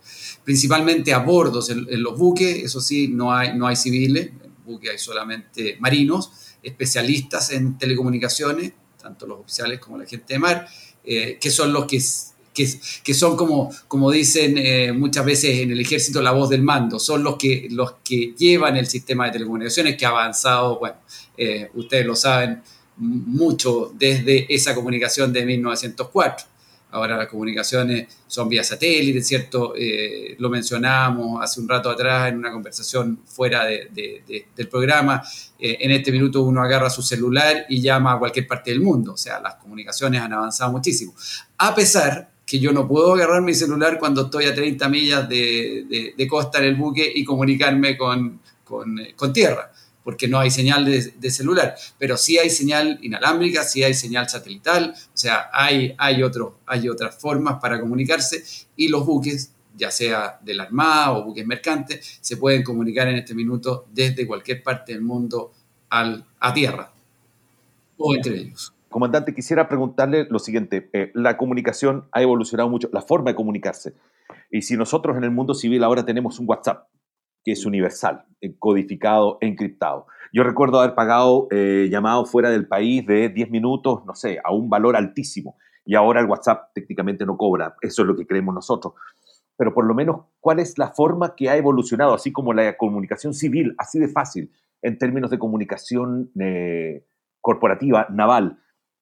Principalmente 0.44 1.14
a 1.14 1.20
bordos 1.20 1.70
en, 1.70 2.04
los 2.04 2.18
buques, 2.18 2.66
eso 2.66 2.82
sí, 2.82 3.08
no 3.08 3.34
hay, 3.34 3.58
no 3.58 3.66
hay 3.66 3.78
civiles, 3.78 4.28
en 4.28 4.42
el 4.44 4.52
buque 4.66 4.90
hay 4.90 4.98
solamente 4.98 5.78
marinos, 5.80 6.32
especialistas 6.62 7.52
en 7.52 7.78
telecomunicaciones, 7.78 8.74
tanto 9.02 9.26
los 9.26 9.40
oficiales 9.40 9.80
como 9.80 9.98
la 9.98 10.06
gente 10.06 10.34
de 10.34 10.40
mar, 10.40 10.68
eh, 11.04 11.38
que 11.40 11.50
son 11.50 11.74
los 11.74 11.86
que 11.86 12.00
que, 13.04 13.14
son 13.14 13.38
como, 13.38 13.72
como 13.88 14.12
dicen 14.12 14.58
eh, 14.58 14.92
muchas 14.92 15.26
veces 15.26 15.60
en 15.60 15.72
el 15.72 15.80
ejército 15.80 16.22
la 16.22 16.32
voz 16.32 16.50
del 16.50 16.62
mando, 16.62 17.00
son 17.00 17.24
los 17.24 17.38
que, 17.38 17.68
los 17.72 17.94
que 18.04 18.34
llevan 18.38 18.76
el 18.76 18.88
sistema 18.88 19.26
de 19.26 19.32
telecomunicaciones 19.32 19.96
que 19.96 20.06
ha 20.06 20.10
avanzado, 20.10 20.80
bueno, 20.80 20.98
eh, 21.38 21.70
ustedes 21.76 22.06
lo 22.06 22.16
saben 22.16 22.62
mucho 22.98 23.94
desde 23.96 24.54
esa 24.54 24.76
comunicación 24.76 25.32
de 25.32 25.46
1904. 25.46 26.46
Ahora 26.92 27.18
las 27.18 27.28
comunicaciones 27.28 28.08
son 28.28 28.50
vía 28.50 28.64
satélite, 28.64 29.22
¿cierto? 29.22 29.74
Eh, 29.76 30.36
lo 30.40 30.50
mencionábamos 30.50 31.44
hace 31.44 31.62
un 31.62 31.70
rato 31.70 31.90
atrás 31.90 32.30
en 32.30 32.38
una 32.38 32.52
conversación 32.52 33.20
fuera 33.26 33.66
del 33.66 34.70
programa. 34.70 35.24
en 35.60 35.92
este 35.92 36.12
minuto 36.12 36.42
uno 36.42 36.62
agarra 36.62 36.90
su 36.90 37.02
celular 37.02 37.66
y 37.70 37.82
llama 37.82 38.14
a 38.14 38.20
cualquier 38.20 38.48
parte 38.48 38.72
del 38.72 38.82
mundo. 38.82 39.14
O 39.14 39.18
sea, 39.18 39.40
las 39.40 39.56
comunicaciones 39.56 40.22
han 40.22 40.34
avanzado 40.34 40.72
muchísimo. 40.72 41.14
A 41.58 41.76
pesar 41.76 42.30
que 42.50 42.60
yo 42.60 42.72
no 42.72 42.88
puedo 42.88 43.14
agarrar 43.14 43.44
mi 43.44 43.54
celular 43.54 44.00
cuando 44.00 44.24
estoy 44.24 44.46
a 44.46 44.56
30 44.56 44.90
millas 44.90 45.30
de, 45.30 46.28
costa 46.28 46.58
en 46.58 46.66
el 46.66 46.76
buque 46.76 47.10
y 47.14 47.24
comunicarme 47.24 47.96
con, 47.96 48.42
eh, 48.98 49.14
tierra, 49.32 49.72
porque 50.10 50.28
no 50.28 50.40
hay 50.40 50.50
señal 50.50 50.86
de, 50.86 51.30
celular, 51.30 51.76
pero 52.00 52.18
sí 52.18 52.40
hay 52.40 52.50
señal 52.50 52.98
inalámbrica, 53.04 53.64
sí 53.64 53.84
hay 53.84 53.94
señal 53.94 54.28
satelital, 54.28 54.96
o 54.96 55.10
sea, 55.18 55.52
hay, 55.54 55.94
hay, 56.00 56.24
hay 56.66 56.90
otras 56.90 57.16
formas 57.16 57.60
para 57.62 57.80
comunicarse 57.80 58.44
y 58.76 58.88
los 58.88 59.06
buques, 59.06 59.54
ya 59.78 59.92
sea 59.92 60.40
de 60.42 60.56
la 60.56 60.64
Armada 60.64 61.12
o 61.12 61.26
buques 61.26 61.46
mercantes, 61.46 62.18
se 62.22 62.38
pueden 62.38 62.64
comunicar 62.64 63.08
en 63.08 63.18
este 63.18 63.36
minuto 63.36 63.86
desde 63.94 64.26
cualquier 64.26 64.64
parte 64.64 64.94
del 64.94 65.04
mundo 65.04 65.52
al, 65.92 66.26
a 66.40 66.56
tierra 66.56 66.92
o 68.00 68.16
entre 68.16 68.36
ellos. 68.36 68.74
Comandante, 68.90 69.36
quisiera 69.36 69.70
preguntarle 69.70 70.26
lo 70.28 70.40
siguiente. 70.40 70.90
Eh, 70.92 71.12
la 71.14 71.38
comunicación 71.38 72.06
ha 72.12 72.24
evolucionado 72.24 72.68
mucho, 72.68 72.90
la 72.92 73.04
forma 73.04 73.30
de 73.30 73.36
comunicarse. 73.36 73.94
Y 74.50 74.64
si 74.64 74.76
nosotros 74.76 75.16
en 75.18 75.24
el 75.24 75.30
mundo 75.30 75.54
civil 75.54 75.84
ahora 75.84 76.04
tenemos 76.04 76.40
un 76.40 76.50
WhatsApp, 76.50 76.88
que 77.44 77.52
es 77.54 77.66
universal, 77.66 78.26
eh, 78.42 78.56
codificado, 78.58 79.38
encriptado. 79.42 80.08
Yo 80.32 80.44
recuerdo 80.44 80.80
haber 80.80 80.96
pagado 80.96 81.48
eh, 81.52 81.88
llamados 81.92 82.30
fuera 82.30 82.50
del 82.50 82.68
país 82.68 83.06
de 83.06 83.30
10 83.30 83.50
minutos, 83.52 84.06
no 84.06 84.14
sé, 84.16 84.40
a 84.44 84.54
un 84.54 84.70
valor 84.70 84.96
altísimo. 84.96 85.58
Y 85.86 85.96
ahora 85.96 86.22
el 86.22 86.28
WhatsApp 86.28 86.72
técnicamente 86.74 87.26
no 87.26 87.38
cobra. 87.38 87.76
Eso 87.82 88.04
es 88.04 88.08
lo 88.08 88.16
que 88.16 88.28
creemos 88.28 88.54
nosotros. 88.54 88.94
Pero 89.58 89.74
por 89.74 89.86
lo 89.86 89.96
menos, 89.96 90.26
¿cuál 90.40 90.60
es 90.60 90.78
la 90.78 90.90
forma 90.90 91.36
que 91.36 91.50
ha 91.50 91.58
evolucionado, 91.58 92.14
así 92.14 92.32
como 92.32 92.54
la 92.54 92.78
comunicación 92.78 93.34
civil, 93.34 93.74
así 93.78 94.00
de 94.00 94.08
fácil, 94.08 94.52
en 94.82 94.98
términos 94.98 95.32
de 95.32 95.40
comunicación 95.40 96.32
corporativa, 97.42 98.08
naval? 98.10 98.60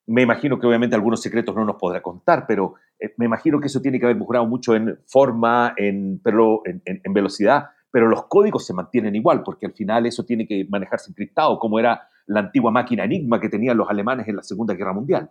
Me 0.08 0.22
imagino 0.22 0.58
que 0.58 0.65
obviamente 0.65 0.96
algunos 0.96 1.22
secretos 1.22 1.53
no 1.53 1.65
nos 1.65 1.75
podrá 1.75 2.01
contar, 2.01 2.46
pero 2.48 2.75
eh, 3.00 3.13
me 3.17 3.25
imagino 3.25 3.60
que 3.60 3.67
eso 3.67 3.82
tiene 3.82 4.00
que 4.00 4.06
haber 4.06 4.17
mejorado 4.17 4.46
mucho 4.46 4.75
en 4.75 5.00
forma, 5.06 5.74
en, 5.77 6.20
pero, 6.24 6.62
en, 6.65 7.13
velocidad, 7.13 7.70
pero 7.91 8.08
los 8.08 8.25
códigos 8.25 8.65
se 8.65 8.74
mantienen 8.74 9.15
igual, 9.15 9.44
porque 9.44 9.65
al 9.65 9.74
final 9.74 10.06
eso 10.06 10.24
tiene 10.25 10.48
que 10.48 10.65
manejarse 10.70 11.12
encriptado, 11.12 11.60
como 11.60 11.79
era 11.79 12.08
la 12.27 12.41
antigua 12.41 12.72
máquina 12.72 13.06
Enigma 13.06 13.39
que 13.39 13.50
tenían 13.50 13.77
los 13.77 13.89
alemanes 13.89 14.27
en 14.27 14.36
la 14.36 14.44
Segunda 14.44 14.74
Guerra 14.74 14.94
Mundial. 14.94 15.29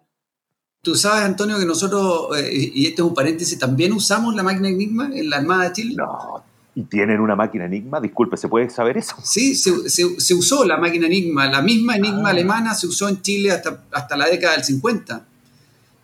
Tú 0.83 0.95
sabes, 0.95 1.25
Antonio, 1.25 1.59
que 1.59 1.67
nosotros, 1.67 2.37
eh, 2.39 2.51
y 2.53 2.87
este 2.87 3.03
es 3.03 3.09
un 3.09 3.15
paréntesis, 3.15 3.59
también 3.59 3.93
usamos 3.93 4.35
la 4.35 4.43
máquina 4.43 4.69
Enigma 4.69 5.11
en 5.13 5.29
la 5.29 5.39
Armada 5.39 5.65
de 5.65 5.73
Chile. 5.73 5.95
No, 5.97 6.43
¿Y 6.77 6.85
tienen 6.85 7.21
una 7.21 7.35
máquina 7.35 7.65
Enigma? 7.65 8.03
Disculpe, 8.03 8.37
¿se 8.37 8.49
puede 8.49 8.69
saber 8.69 8.99
eso? 8.99 9.17
Sí, 9.23 9.55
se, 9.55 9.89
se, 9.89 10.35
usó 10.35 10.63
la 10.67 10.77
máquina 10.77 11.07
Enigma. 11.07 11.47
La 11.47 11.63
misma 11.63 11.97
Enigma 11.97 12.29
ah. 12.29 12.33
alemana 12.33 12.75
se 12.75 12.87
usó 12.87 13.09
en 13.09 13.23
Chile 13.23 13.51
hasta, 13.51 13.85
hasta 13.91 14.15
la 14.15 14.27
década 14.27 14.57
del 14.57 14.65
50. 14.65 15.27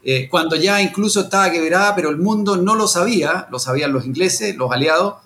Eh, 0.02 0.28
cuando 0.30 0.56
ya 0.56 0.80
incluso 0.80 1.20
estaba 1.20 1.50
quebrada, 1.50 1.94
pero 1.94 2.08
el 2.08 2.16
mundo 2.16 2.56
no 2.56 2.74
lo 2.74 2.88
sabía, 2.88 3.46
lo 3.50 3.58
sabían 3.58 3.92
los 3.92 4.06
ingleses, 4.06 4.56
los 4.56 4.72
aliados, 4.72 5.16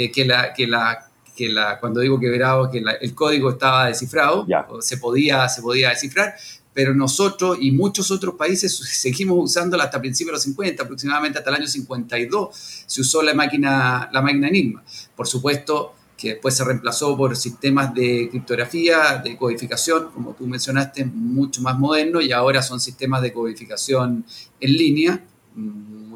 eh, 0.00 0.12
que, 0.12 0.24
la, 0.24 0.52
que, 0.52 0.64
la, 0.68 1.10
que 1.34 1.48
la, 1.48 1.80
cuando 1.80 1.98
digo 1.98 2.20
quebrado, 2.20 2.70
que 2.70 2.80
el 3.00 3.14
código 3.16 3.50
estaba 3.50 3.86
descifrado, 3.86 4.46
se 4.78 4.98
podía, 4.98 5.48
se 5.48 5.60
podía 5.60 5.88
descifrar, 5.88 6.36
pero 6.72 6.94
nosotros 6.94 7.58
y 7.60 7.72
muchos 7.72 8.12
otros 8.12 8.36
países 8.36 8.76
seguimos 9.00 9.36
usándola 9.40 9.82
hasta 9.82 10.00
principios 10.00 10.28
de 10.28 10.32
los 10.34 10.42
50, 10.44 10.84
aproximadamente 10.84 11.38
hasta 11.38 11.50
el 11.50 11.56
año 11.56 11.66
52 11.66 12.84
se 12.86 13.00
usó 13.00 13.22
la 13.22 13.34
máquina, 13.34 14.08
la 14.12 14.22
máquina 14.22 14.46
Enigma. 14.46 14.84
Por 15.16 15.26
supuesto 15.26 15.96
que 16.16 16.34
después 16.34 16.54
se 16.54 16.62
reemplazó 16.62 17.16
por 17.16 17.36
sistemas 17.36 17.92
de 17.92 18.28
criptografía, 18.30 19.20
de 19.24 19.36
codificación, 19.36 20.12
como 20.12 20.34
tú 20.34 20.46
mencionaste, 20.46 21.06
mucho 21.06 21.60
más 21.60 21.76
modernos 21.76 22.22
y 22.22 22.30
ahora 22.30 22.62
son 22.62 22.78
sistemas 22.78 23.20
de 23.20 23.32
codificación 23.32 24.24
en 24.60 24.72
línea, 24.72 25.24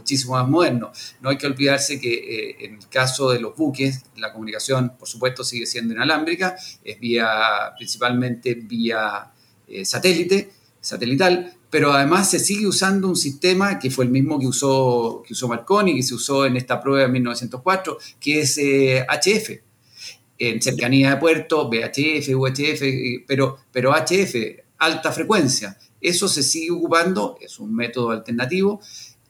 muchísimo 0.03 0.35
más 0.35 0.49
modernos. 0.49 1.15
No 1.21 1.31
hay 1.31 1.39
que 1.39 1.47
olvidarse 1.47 2.01
que 2.01 2.13
eh, 2.13 2.57
en 2.61 2.75
el 2.75 2.89
caso 2.89 3.31
de 3.31 3.41
los 3.41 3.57
buques, 3.57 4.05
la 4.17 4.33
comunicación, 4.33 4.95
por 4.99 5.09
supuesto, 5.09 5.45
sigue 5.45 5.65
siendo 5.67 5.95
inalámbrica, 5.95 6.57
es 6.83 6.99
vía, 6.99 7.73
principalmente 7.77 8.55
vía 8.55 9.31
eh, 9.69 9.85
satélite, 9.85 10.51
satelital, 10.81 11.55
pero 11.71 11.93
además 11.93 12.29
se 12.29 12.41
sigue 12.41 12.67
usando 12.67 13.09
un 13.09 13.17
sistema 13.17 13.79
que 13.79 13.91
fue 13.91 14.05
el 14.05 14.11
mismo 14.11 14.39
que 14.39 14.47
usó, 14.47 15.23
que 15.25 15.33
usó 15.33 15.49
Marconi, 15.49 15.95
que 15.95 16.03
se 16.03 16.15
usó 16.15 16.45
en 16.45 16.57
esta 16.57 16.81
prueba 16.81 17.05
en 17.07 17.13
1904, 17.13 17.99
que 18.21 18.41
es 18.41 18.59
HF. 18.59 19.51
Eh, 19.51 19.63
en 20.39 20.61
cercanía 20.61 21.11
de 21.11 21.17
puerto, 21.19 21.69
VHF, 21.71 22.35
UHF, 22.35 23.25
pero, 23.27 23.59
pero 23.71 23.93
HF, 23.93 24.35
alta 24.79 25.13
frecuencia. 25.13 25.79
Eso 26.01 26.27
se 26.27 26.43
sigue 26.43 26.73
ocupando, 26.73 27.39
es 27.41 27.61
un 27.61 27.73
método 27.75 28.11
alternativo 28.11 28.81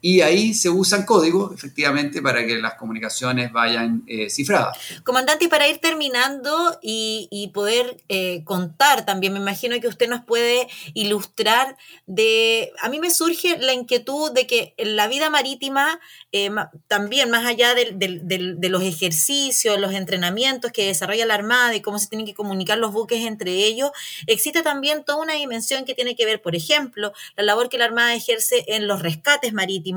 y 0.05 0.19
ahí 0.19 0.53
se 0.53 0.69
usan 0.69 1.05
códigos, 1.05 1.53
efectivamente, 1.53 2.21
para 2.21 2.45
que 2.45 2.57
las 2.57 2.73
comunicaciones 2.73 3.53
vayan 3.53 4.03
eh, 4.05 4.29
cifradas. 4.29 4.77
Comandante, 5.05 5.47
para 5.47 5.65
ir 5.69 5.77
terminando 5.77 6.77
y, 6.81 7.49
poder 7.53 8.03
eh, 8.09 8.43
contar 8.43 9.05
también, 9.05 9.31
me 9.31 9.39
imagino 9.39 9.79
que 9.79 9.87
usted 9.87 10.09
nos 10.09 10.25
puede 10.25 10.67
ilustrar 10.93 11.77
de... 12.05 12.73
A 12.81 12.89
mí 12.89 12.99
me 12.99 13.11
surge 13.11 13.57
la 13.59 13.71
inquietud 13.71 14.33
de 14.33 14.45
que 14.45 14.73
la 14.77 15.07
vida 15.07 15.29
marítima, 15.29 16.01
eh, 16.33 16.51
también 16.87 17.29
más 17.29 17.45
allá 17.45 17.73
de, 17.73 17.93
de, 17.93 18.69
los 18.69 18.83
ejercicios, 18.83 19.79
los 19.79 19.93
entrenamientos 19.93 20.73
que 20.73 20.85
desarrolla 20.85 21.25
la 21.25 21.35
Armada 21.35 21.75
y 21.75 21.81
cómo 21.81 21.97
se 21.97 22.07
tienen 22.07 22.25
que 22.25 22.33
comunicar 22.33 22.77
los 22.77 22.91
buques 22.91 23.25
entre 23.25 23.51
ellos, 23.53 23.91
existe 24.27 24.63
también 24.63 25.05
toda 25.05 25.23
una 25.23 25.35
dimensión 25.35 25.85
que 25.85 25.95
tiene 25.95 26.17
que 26.17 26.25
ver, 26.25 26.41
por 26.41 26.57
ejemplo, 26.57 27.13
la 27.37 27.43
labor 27.43 27.69
que 27.69 27.77
la 27.77 27.85
Armada 27.85 28.13
ejerce 28.13 28.65
en 28.67 28.87
los 28.87 29.01
rescates 29.01 29.53
marítimos 29.53 29.92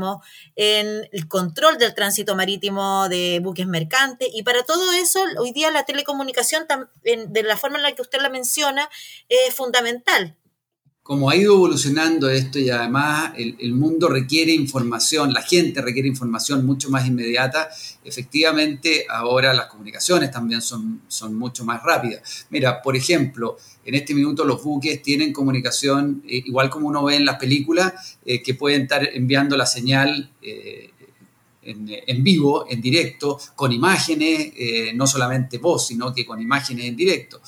en 0.57 1.09
el 1.13 1.29
control 1.29 1.79
del 1.79 1.95
tránsito 1.95 2.37
marítimo 2.37 3.09
de 3.09 3.41
buques 3.43 3.67
mercantes. 3.67 4.29
Y 4.33 4.43
para 4.43 4.63
todo 4.63 4.93
eso, 4.93 5.23
hoy 5.39 5.53
día 5.53 5.71
la 5.71 5.85
telecomunicación, 5.85 6.67
de 7.03 7.43
la 7.43 7.57
forma 7.57 7.77
en 7.77 7.83
la 7.83 7.93
que 7.93 8.03
usted 8.03 8.21
la 8.21 8.31
menciona, 8.31 8.89
es 9.29 9.55
fundamental 9.55 10.37
como 11.07 11.31
ha 11.31 11.37
ido 11.37 11.55
evolucionando 11.55 12.29
esto 12.29 12.59
y 12.59 12.69
además 12.69 13.33
el, 13.37 13.73
mundo 13.75 14.09
requiere 14.09 14.51
información, 14.51 15.33
la 15.33 15.41
gente 15.41 15.81
requiere 15.81 16.09
información 16.09 16.67
mucho 16.67 16.91
más 16.91 17.07
inmediata, 17.07 17.69
efectivamente 18.05 19.07
ahora 19.09 19.55
las 19.55 19.67
comunicaciones 19.67 20.33
también 20.33 20.61
son, 20.61 21.03
son 21.07 21.37
mucho 21.37 21.65
más 21.65 21.81
rápidas. 21.85 22.47
Mira, 22.51 22.83
por 22.83 22.97
ejemplo, 22.97 23.57
en 23.85 23.95
este 23.95 24.15
minuto 24.15 24.45
los 24.45 24.65
buques 24.65 25.01
tienen 25.01 25.33
comunicación, 25.33 26.25
eh, 26.27 26.43
igual 26.45 26.71
como 26.71 26.89
uno 26.89 27.05
ve 27.05 27.15
en 27.15 27.25
las 27.25 27.37
películas, 27.37 28.19
eh, 28.25 28.43
que 28.43 28.55
pueden 28.55 28.83
estar 28.83 29.09
enviando 29.15 29.57
la 29.57 29.67
señal. 29.67 30.33
Eh, 30.43 30.91
en, 31.63 31.89
en, 31.89 32.23
vivo, 32.23 32.65
en 32.71 32.81
directo, 32.81 33.41
con 33.57 33.73
imágenes, 33.73 34.53
no 34.95 35.05
solamente 35.05 35.59
voz, 35.59 35.89
sino 35.89 36.15
que 36.15 36.25
con 36.25 36.41
imágenes 36.41 36.85
en 36.85 36.95
directo. 36.95 37.41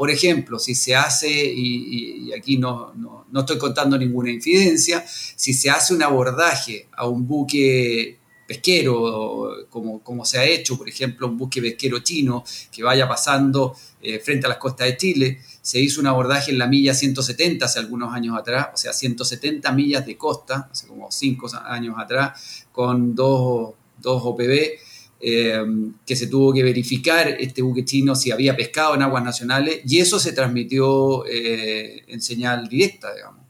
Por 0.00 0.10
ejemplo, 0.10 0.58
si 0.58 0.74
se 0.74 0.94
hace, 0.94 1.28
y, 1.30 2.32
aquí 2.32 2.56
no, 2.56 2.94
no, 2.94 3.40
estoy 3.40 3.58
contando 3.58 3.98
ninguna 3.98 4.30
infidencia, 4.30 5.04
si 5.06 5.52
se 5.52 5.68
hace 5.68 5.92
un 5.92 6.02
abordaje 6.02 6.88
a 6.92 7.06
un 7.06 7.28
buque 7.28 8.16
pesquero, 8.46 9.66
como, 9.68 10.02
como 10.02 10.24
se 10.24 10.38
ha 10.38 10.44
hecho, 10.46 10.78
por 10.78 10.88
ejemplo, 10.88 11.26
un 11.26 11.36
buque 11.36 11.60
pesquero 11.60 11.98
chino 11.98 12.42
que 12.72 12.82
vaya 12.82 13.06
pasando 13.06 13.76
eh, 14.00 14.18
frente 14.20 14.46
a 14.46 14.48
las 14.48 14.56
costas 14.56 14.86
de 14.86 14.96
Chile, 14.96 15.42
se 15.60 15.78
hizo 15.78 16.00
un 16.00 16.06
abordaje 16.06 16.50
en 16.50 16.56
la 16.56 16.66
milla 16.66 16.94
170 16.94 17.66
hace 17.66 17.78
algunos 17.78 18.14
años 18.14 18.38
atrás, 18.38 18.68
o 18.72 18.78
sea, 18.78 18.94
170 18.94 19.70
millas 19.72 20.06
de 20.06 20.16
costa, 20.16 20.70
hace 20.72 20.86
como 20.86 21.12
5 21.12 21.46
años 21.66 21.96
atrás, 21.98 22.64
con 22.72 23.14
dos, 23.14 23.74
dos 23.98 24.22
OPB 24.24 24.78
eh, 25.20 25.62
que 26.06 26.16
se 26.16 26.26
tuvo 26.26 26.52
que 26.52 26.62
verificar 26.62 27.28
este 27.28 27.62
buque 27.62 27.84
chino 27.84 28.14
si 28.14 28.30
había 28.30 28.56
pescado 28.56 28.94
en 28.94 29.02
aguas 29.02 29.22
nacionales 29.22 29.80
y 29.86 29.98
eso 29.98 30.18
se 30.18 30.32
transmitió 30.32 31.26
eh, 31.26 32.04
en 32.08 32.22
señal 32.22 32.68
directa, 32.68 33.14
digamos, 33.14 33.44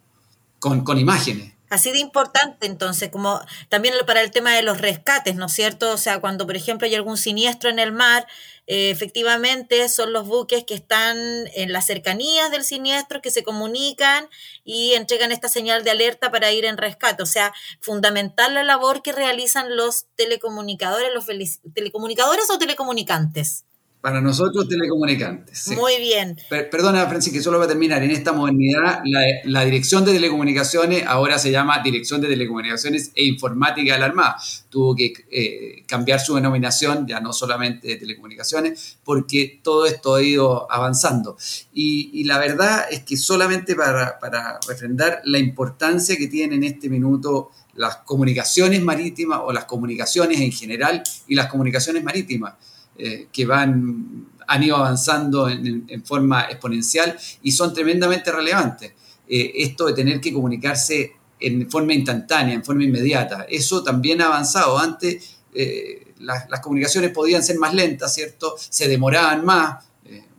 con, 0.58 0.82
con 0.82 0.98
imágenes. 0.98 1.52
Así 1.70 1.92
de 1.92 2.00
importante, 2.00 2.66
entonces, 2.66 3.10
como 3.10 3.40
también 3.68 3.94
para 4.04 4.22
el 4.22 4.32
tema 4.32 4.52
de 4.52 4.62
los 4.62 4.80
rescates, 4.80 5.36
¿no 5.36 5.46
es 5.46 5.52
cierto? 5.52 5.92
O 5.92 5.96
sea, 5.96 6.20
cuando, 6.20 6.44
por 6.44 6.56
ejemplo, 6.56 6.88
hay 6.88 6.96
algún 6.96 7.16
siniestro 7.16 7.70
en 7.70 7.78
el 7.78 7.92
mar, 7.92 8.26
eh, 8.72 8.90
efectivamente 8.90 9.88
son 9.88 10.12
los 10.12 10.28
buques 10.28 10.62
que 10.64 10.74
están 10.74 11.16
en 11.56 11.72
las 11.72 11.86
cercanías 11.86 12.52
del 12.52 12.62
siniestro 12.62 13.20
que 13.20 13.32
se 13.32 13.42
comunican 13.42 14.28
y 14.62 14.94
entregan 14.94 15.32
esta 15.32 15.48
señal 15.48 15.82
de 15.82 15.90
alerta 15.90 16.30
para 16.30 16.52
ir 16.52 16.64
en 16.64 16.76
rescate. 16.76 17.20
O 17.20 17.26
sea, 17.26 17.52
fundamental 17.80 18.54
la 18.54 18.62
labor 18.62 19.02
que 19.02 19.10
realizan 19.10 19.76
los 19.76 20.06
telecomunicadores, 20.14 21.12
los 21.12 21.26
telecomunicadores 21.74 22.48
o 22.48 22.58
telecomunicantes. 22.58 23.64
Para 24.00 24.22
nosotros, 24.22 24.66
telecomunicantes. 24.66 25.68
Muy 25.76 25.98
bien. 25.98 26.34
perdona, 26.48 27.06
Francis, 27.06 27.34
que 27.34 27.42
solo 27.42 27.58
va 27.58 27.66
a 27.66 27.68
terminar. 27.68 28.02
En 28.02 28.10
esta 28.10 28.32
modernidad, 28.32 29.02
la, 29.44 29.64
Dirección 29.64 30.06
de 30.06 30.12
Telecomunicaciones 30.12 31.04
ahora 31.06 31.38
se 31.38 31.50
llama 31.50 31.82
Dirección 31.84 32.18
de 32.22 32.28
Telecomunicaciones 32.28 33.12
e 33.14 33.24
Informática 33.24 33.92
de 33.92 33.98
la 33.98 34.06
Armada. 34.06 34.36
Tuvo 34.70 34.96
que 34.96 35.12
eh, 35.30 35.84
cambiar 35.86 36.18
su 36.18 36.34
denominación, 36.34 37.06
ya 37.06 37.20
no 37.20 37.34
solamente 37.34 37.88
de 37.88 37.96
telecomunicaciones, 37.96 38.96
porque 39.04 39.60
todo 39.62 39.84
esto 39.84 40.14
ha 40.14 40.22
ido 40.22 40.72
avanzando. 40.72 41.36
Y, 41.74 42.24
la 42.24 42.38
verdad 42.38 42.86
es 42.90 43.00
que 43.00 43.18
solamente 43.18 43.74
para, 43.74 44.18
para 44.18 44.60
refrendar 44.66 45.20
la 45.24 45.38
importancia 45.38 46.16
que 46.16 46.28
tienen 46.28 46.64
en 46.64 46.72
este 46.72 46.88
minuto 46.88 47.50
las 47.74 47.96
comunicaciones 47.98 48.82
marítimas 48.82 49.40
o 49.42 49.52
las 49.52 49.66
comunicaciones 49.66 50.40
en 50.40 50.52
general 50.52 51.02
y 51.28 51.34
las 51.34 51.48
comunicaciones 51.48 52.02
marítimas 52.02 52.54
eh, 53.02 53.28
que 53.32 53.46
van, 53.46 54.26
han 54.46 54.62
ido 54.62 54.76
avanzando 54.76 55.48
en, 55.48 56.04
forma 56.04 56.42
exponencial 56.42 57.16
y 57.42 57.50
son 57.50 57.72
tremendamente 57.72 58.30
relevantes. 58.30 58.92
Eh, 59.26 59.52
esto 59.54 59.86
de 59.86 59.94
tener 59.94 60.20
que 60.20 60.30
comunicarse 60.32 61.12
en 61.38 61.70
forma 61.70 61.94
instantánea, 61.94 62.54
en 62.54 62.62
forma 62.62 62.84
inmediata, 62.84 63.46
eso 63.48 63.82
también 63.82 64.20
ha 64.20 64.26
avanzado. 64.26 64.78
Antes 64.78 65.38
eh, 65.54 66.12
las, 66.18 66.60
comunicaciones 66.60 67.10
podían 67.10 67.42
ser 67.42 67.58
más 67.58 67.72
lentas, 67.72 68.12
¿cierto? 68.14 68.54
Se 68.58 68.86
demoraban 68.86 69.46
más. 69.46 69.82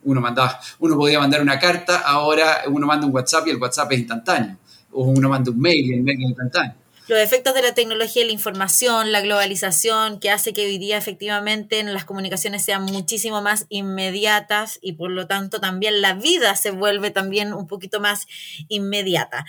uno, 0.04 0.22
mandaba, 0.22 0.60
uno 0.80 0.96
podía 0.98 1.20
mandar 1.20 1.42
una 1.42 1.58
carta, 1.58 2.02
ahora 2.02 2.64
uno 2.68 2.86
manda 2.86 3.08
un 3.08 3.14
WhatsApp 3.14 3.48
y 3.48 3.50
el 3.50 3.58
WhatsApp 3.58 3.92
es 3.94 4.00
instantáneo. 4.00 4.58
O 4.92 5.06
uno 5.06 5.30
manda 5.30 5.50
un 5.50 5.60
mail 5.60 5.86
y 5.86 5.94
el 5.94 6.04
mail 6.04 6.20
es 6.22 6.30
instantáneo 6.30 6.81
los 7.12 7.20
efectos 7.20 7.54
de 7.54 7.62
la 7.62 7.74
tecnología 7.74 8.24
la 8.26 8.32
información, 8.32 9.12
la 9.12 9.20
globalización, 9.20 10.22
que 10.22 10.30
hace 10.30 10.54
que 10.54 10.66
hoy 10.66 10.78
día 10.78 10.98
efectivamente 10.98 11.84
las 11.84 12.06
comunicaciones 12.06 12.64
sean 12.64 12.84
muchísimo 12.84 13.42
más 13.42 13.66
inmediatas 13.68 14.80
y 14.82 14.94
por 14.94 15.12
lo 15.12 15.28
tanto 15.28 15.60
también 15.60 16.00
la 16.00 16.14
vida 16.14 16.56
se 16.56 16.72
vuelve 16.72 17.12
también 17.12 17.54
un 17.54 17.68
poquito 17.68 18.00
más 18.00 18.28
inmediata. 18.70 19.44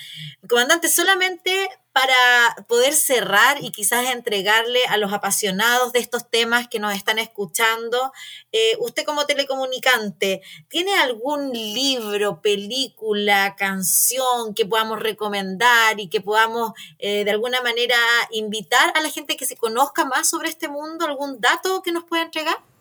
Comandante, 0.49 0.89
solamente 0.89 1.69
para 1.93 2.57
poder 2.69 2.95
cerrar 2.95 3.63
y 3.63 3.71
quizás 3.71 4.11
entregarle 4.11 4.81
a 4.89 4.97
los 4.97 5.13
apasionados 5.13 5.93
de 5.93 5.99
estos 5.99 6.29
temas 6.31 6.69
que 6.69 6.79
nos 6.79 6.95
están 6.95 7.19
escuchando, 7.19 8.13
eh, 8.51 8.77
usted 8.81 9.05
como 9.05 9.27
telecomunicante, 9.27 10.43
¿tiene 10.69 10.95
algún 10.95 11.53
libro, 11.53 12.41
película, 12.41 13.57
canción 13.57 14.55
que 14.55 14.65
podamos 14.65 15.01
recomendar 15.01 16.01
y 16.01 16.09
que 16.09 16.21
podamos 16.21 16.73
eh, 16.99 17.25
de 17.25 17.31
alguna 17.31 17.61
manera 17.61 17.97
invitar 18.31 18.93
a 18.95 19.01
la 19.01 19.11
gente 19.11 19.37
que 19.37 19.47
se 19.47 19.57
conozca 19.57 20.05
más 20.07 20.29
sobre 20.29 20.49
este 20.49 20.69
mundo? 20.69 21.05
¿Algún 21.05 21.41
dato 21.41 21.83
que 21.83 21.93
nos 21.93 22.05
pueda 22.05 22.23
entregar? 22.23 22.72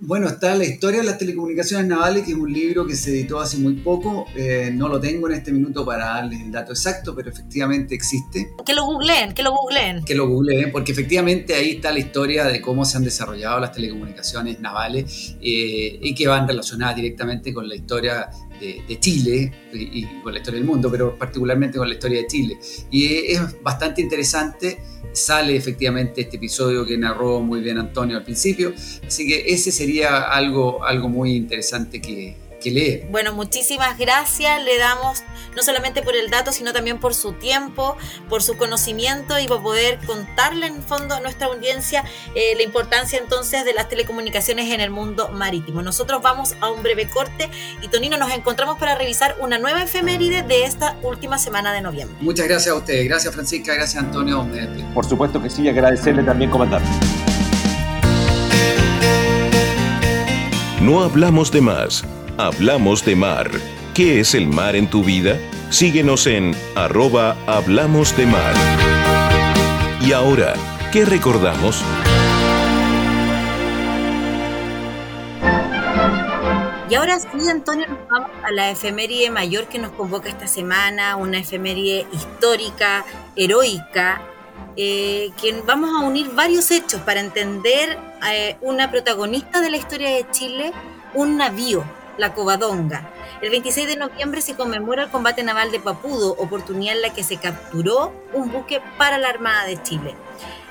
Bueno, 0.00 0.28
está 0.28 0.54
la 0.54 0.64
historia 0.64 1.00
de 1.00 1.06
las 1.06 1.18
telecomunicaciones 1.18 1.88
navales, 1.88 2.24
que 2.24 2.30
es 2.30 2.36
un 2.36 2.52
libro 2.52 2.86
que 2.86 2.94
se 2.94 3.10
editó 3.10 3.40
hace 3.40 3.58
muy 3.58 3.74
poco. 3.74 4.26
Eh, 4.36 4.70
no 4.72 4.88
lo 4.88 5.00
tengo 5.00 5.28
en 5.28 5.34
este 5.34 5.50
minuto 5.50 5.84
para 5.84 6.06
darles 6.06 6.40
el 6.40 6.52
dato 6.52 6.70
exacto, 6.70 7.16
pero 7.16 7.30
efectivamente 7.30 7.96
existe. 7.96 8.52
Que 8.64 8.74
lo 8.74 8.84
googleen, 8.84 9.34
que 9.34 9.42
lo 9.42 9.50
googleen. 9.50 10.04
Que 10.04 10.14
lo 10.14 10.28
googleen, 10.28 10.70
porque 10.70 10.92
efectivamente 10.92 11.54
ahí 11.54 11.72
está 11.72 11.90
la 11.90 11.98
historia 11.98 12.44
de 12.44 12.60
cómo 12.60 12.84
se 12.84 12.96
han 12.96 13.02
desarrollado 13.02 13.58
las 13.58 13.72
telecomunicaciones 13.72 14.60
navales 14.60 15.36
eh, 15.40 15.98
y 16.00 16.14
que 16.14 16.28
van 16.28 16.46
relacionadas 16.46 16.94
directamente 16.94 17.52
con 17.52 17.68
la 17.68 17.74
historia 17.74 18.30
de, 18.58 18.98
Chile 19.00 19.52
y, 19.72 20.04
con 20.22 20.32
la 20.32 20.38
historia 20.38 20.58
del 20.58 20.68
mundo, 20.68 20.90
pero 20.90 21.16
particularmente 21.16 21.78
con 21.78 21.88
la 21.88 21.94
historia 21.94 22.22
de 22.22 22.26
Chile. 22.26 22.58
Y 22.90 23.06
es 23.32 23.62
bastante 23.62 24.00
interesante, 24.02 24.78
sale 25.12 25.56
efectivamente 25.56 26.22
este 26.22 26.36
episodio 26.36 26.84
que 26.84 26.96
narró 26.96 27.40
muy 27.40 27.60
bien 27.60 27.78
Antonio 27.78 28.16
al 28.16 28.24
principio, 28.24 28.72
así 29.06 29.26
que 29.26 29.44
ese 29.52 29.72
sería 29.72 30.22
algo, 30.30 30.84
algo 30.84 31.08
muy 31.08 31.34
interesante 31.34 32.00
que, 32.00 32.36
que 32.60 33.06
Bueno, 33.10 33.32
muchísimas 33.32 33.98
gracias. 33.98 34.62
Le 34.62 34.78
damos 34.78 35.22
no 35.56 35.62
solamente 35.62 36.02
por 36.02 36.16
el 36.16 36.30
dato, 36.30 36.52
sino 36.52 36.72
también 36.72 36.98
por 36.98 37.14
su 37.14 37.32
tiempo, 37.32 37.96
por 38.28 38.42
su 38.42 38.56
conocimiento 38.56 39.38
y 39.38 39.46
por 39.46 39.62
poder 39.62 39.98
contarle 40.06 40.66
en 40.66 40.82
fondo 40.82 41.14
a 41.14 41.20
nuestra 41.20 41.46
audiencia 41.46 42.04
eh, 42.34 42.54
la 42.56 42.62
importancia 42.62 43.18
entonces 43.18 43.64
de 43.64 43.74
las 43.74 43.88
telecomunicaciones 43.88 44.72
en 44.72 44.80
el 44.80 44.90
mundo 44.90 45.28
marítimo. 45.30 45.82
Nosotros 45.82 46.22
vamos 46.22 46.54
a 46.60 46.70
un 46.70 46.82
breve 46.82 47.08
corte 47.08 47.48
y 47.82 47.88
Tonino 47.88 48.16
nos 48.16 48.32
encontramos 48.32 48.78
para 48.78 48.94
revisar 48.94 49.36
una 49.40 49.58
nueva 49.58 49.82
efeméride 49.82 50.42
de 50.42 50.64
esta 50.64 50.96
última 51.02 51.38
semana 51.38 51.72
de 51.72 51.80
noviembre. 51.80 52.16
Muchas 52.20 52.46
gracias 52.46 52.74
a 52.74 52.76
ustedes. 52.76 53.06
Gracias 53.06 53.34
Francisca, 53.34 53.74
gracias 53.74 54.02
Antonio. 54.02 54.46
Por 54.94 55.06
supuesto 55.06 55.42
que 55.42 55.50
sí, 55.50 55.68
agradecerle 55.68 56.22
también, 56.22 56.50
comandante. 56.50 56.88
No 60.80 61.02
hablamos 61.02 61.50
de 61.50 61.60
más 61.60 62.04
Hablamos 62.40 63.04
de 63.04 63.16
Mar. 63.16 63.50
¿Qué 63.94 64.20
es 64.20 64.32
el 64.36 64.46
mar 64.46 64.76
en 64.76 64.88
tu 64.88 65.02
vida? 65.02 65.40
Síguenos 65.70 66.28
en 66.28 66.54
arroba 66.76 67.36
Hablamos 67.48 68.16
de 68.16 68.26
Mar. 68.26 68.54
Y 70.00 70.12
ahora, 70.12 70.54
¿qué 70.92 71.04
recordamos? 71.04 71.82
Y 76.88 76.94
ahora 76.94 77.18
sí, 77.18 77.48
Antonio, 77.50 77.88
nos 77.88 78.08
vamos 78.08 78.30
a 78.44 78.52
la 78.52 78.70
efeméride 78.70 79.30
mayor 79.30 79.66
que 79.66 79.80
nos 79.80 79.90
convoca 79.90 80.28
esta 80.28 80.46
semana, 80.46 81.16
una 81.16 81.40
efeméride 81.40 82.06
histórica, 82.12 83.04
heroica, 83.34 84.22
eh, 84.76 85.32
que 85.42 85.60
vamos 85.66 85.90
a 85.90 86.06
unir 86.06 86.30
varios 86.36 86.70
hechos 86.70 87.00
para 87.00 87.18
entender 87.18 87.98
eh, 88.30 88.56
una 88.60 88.92
protagonista 88.92 89.60
de 89.60 89.70
la 89.70 89.76
historia 89.76 90.10
de 90.10 90.24
Chile, 90.30 90.72
un 91.14 91.36
navío, 91.36 91.84
la 92.18 92.34
Covadonga. 92.34 93.10
El 93.40 93.50
26 93.50 93.86
de 93.86 93.96
noviembre 93.96 94.42
se 94.42 94.54
conmemora 94.54 95.04
el 95.04 95.10
combate 95.10 95.42
naval 95.42 95.70
de 95.70 95.80
Papudo, 95.80 96.34
oportunidad 96.38 96.96
en 96.96 97.02
la 97.02 97.14
que 97.14 97.22
se 97.22 97.38
capturó 97.38 98.12
un 98.34 98.52
buque 98.52 98.82
para 98.98 99.16
la 99.16 99.28
Armada 99.28 99.64
de 99.64 99.82
Chile. 99.82 100.14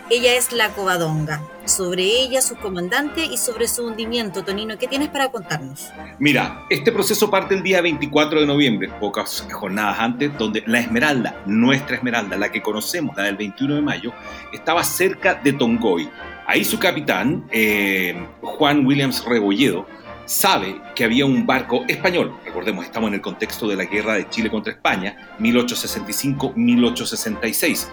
Ella 0.09 0.35
es 0.35 0.53
la 0.53 0.69
Covadonga. 0.69 1.41
Sobre 1.65 2.03
ella, 2.03 2.41
su 2.41 2.55
comandante 2.55 3.25
y 3.25 3.35
sobre 3.35 3.67
su 3.67 3.85
hundimiento, 3.85 4.41
Tonino, 4.41 4.77
¿qué 4.77 4.87
tienes 4.87 5.09
para 5.09 5.29
contarnos? 5.29 5.89
Mira, 6.17 6.65
este 6.69 6.93
proceso 6.93 7.29
parte 7.29 7.55
el 7.55 7.61
día 7.61 7.81
24 7.81 8.39
de 8.39 8.45
noviembre, 8.45 8.89
pocas 9.01 9.45
jornadas 9.51 9.99
antes, 9.99 10.37
donde 10.37 10.63
la 10.65 10.79
Esmeralda, 10.79 11.41
nuestra 11.45 11.97
Esmeralda, 11.97 12.37
la 12.37 12.49
que 12.49 12.61
conocemos, 12.61 13.17
la 13.17 13.23
del 13.23 13.35
21 13.35 13.75
de 13.75 13.81
mayo, 13.81 14.13
estaba 14.53 14.81
cerca 14.85 15.35
de 15.35 15.51
Tongoy. 15.51 16.09
Ahí 16.45 16.63
su 16.63 16.79
capitán, 16.79 17.45
eh, 17.51 18.15
Juan 18.41 18.85
Williams 18.85 19.25
Rebolledo, 19.25 19.85
sabe 20.27 20.79
que 20.93 21.03
había 21.03 21.25
un 21.25 21.48
barco 21.48 21.84
español, 21.88 22.38
recordemos, 22.46 22.86
estamos 22.86 23.07
en 23.07 23.15
el 23.15 23.22
contexto 23.22 23.67
de 23.67 23.75
la 23.75 23.86
guerra 23.86 24.13
de 24.13 24.29
Chile 24.29 24.51
contra 24.51 24.74
España, 24.74 25.17
1865-1866, 25.39 27.88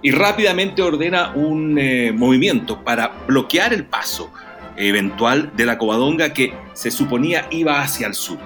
y 0.00 0.12
rápidamente 0.12 0.80
ordena 0.80 1.32
un 1.34 1.76
eh, 1.78 2.12
movimiento 2.12 2.82
para 2.82 3.08
bloquear 3.26 3.74
el 3.74 3.84
paso 3.84 4.32
eventual 4.76 5.52
de 5.54 5.66
la 5.66 5.76
Covadonga 5.76 6.32
que 6.32 6.54
se 6.72 6.90
suponía 6.90 7.46
iba 7.50 7.82
hacia 7.82 8.06
el 8.06 8.14
sur 8.14 8.38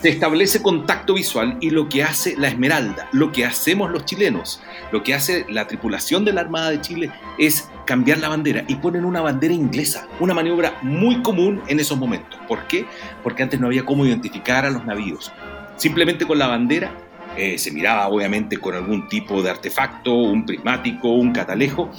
se 0.00 0.08
establece 0.10 0.62
contacto 0.62 1.14
visual 1.14 1.56
y 1.60 1.70
lo 1.70 1.88
que 1.88 2.02
hace 2.02 2.36
la 2.36 2.48
Esmeralda, 2.48 3.08
lo 3.12 3.32
que 3.32 3.44
hacemos 3.44 3.90
los 3.90 4.04
chilenos, 4.04 4.62
lo 4.92 5.02
que 5.02 5.14
hace 5.14 5.46
la 5.48 5.66
tripulación 5.66 6.24
de 6.24 6.32
la 6.32 6.42
Armada 6.42 6.70
de 6.70 6.80
Chile 6.80 7.10
es 7.38 7.68
cambiar 7.86 8.18
la 8.18 8.28
bandera 8.28 8.64
y 8.68 8.76
ponen 8.76 9.04
una 9.04 9.20
bandera 9.20 9.54
inglesa, 9.54 10.06
una 10.20 10.34
maniobra 10.34 10.78
muy 10.82 11.22
común 11.22 11.62
en 11.68 11.80
esos 11.80 11.98
momentos. 11.98 12.38
¿Por 12.46 12.66
qué? 12.66 12.84
Porque 13.22 13.42
antes 13.42 13.58
no 13.58 13.66
había 13.66 13.84
cómo 13.84 14.04
identificar 14.04 14.66
a 14.66 14.70
los 14.70 14.84
navíos. 14.84 15.32
Simplemente 15.76 16.26
con 16.26 16.38
la 16.38 16.46
bandera 16.46 16.90
eh, 17.36 17.58
se 17.58 17.70
miraba 17.70 18.08
obviamente 18.08 18.56
con 18.58 18.74
algún 18.74 19.08
tipo 19.08 19.42
de 19.42 19.50
artefacto, 19.50 20.14
un 20.14 20.46
prismático, 20.46 21.08
un 21.08 21.32
catalejo, 21.32 21.90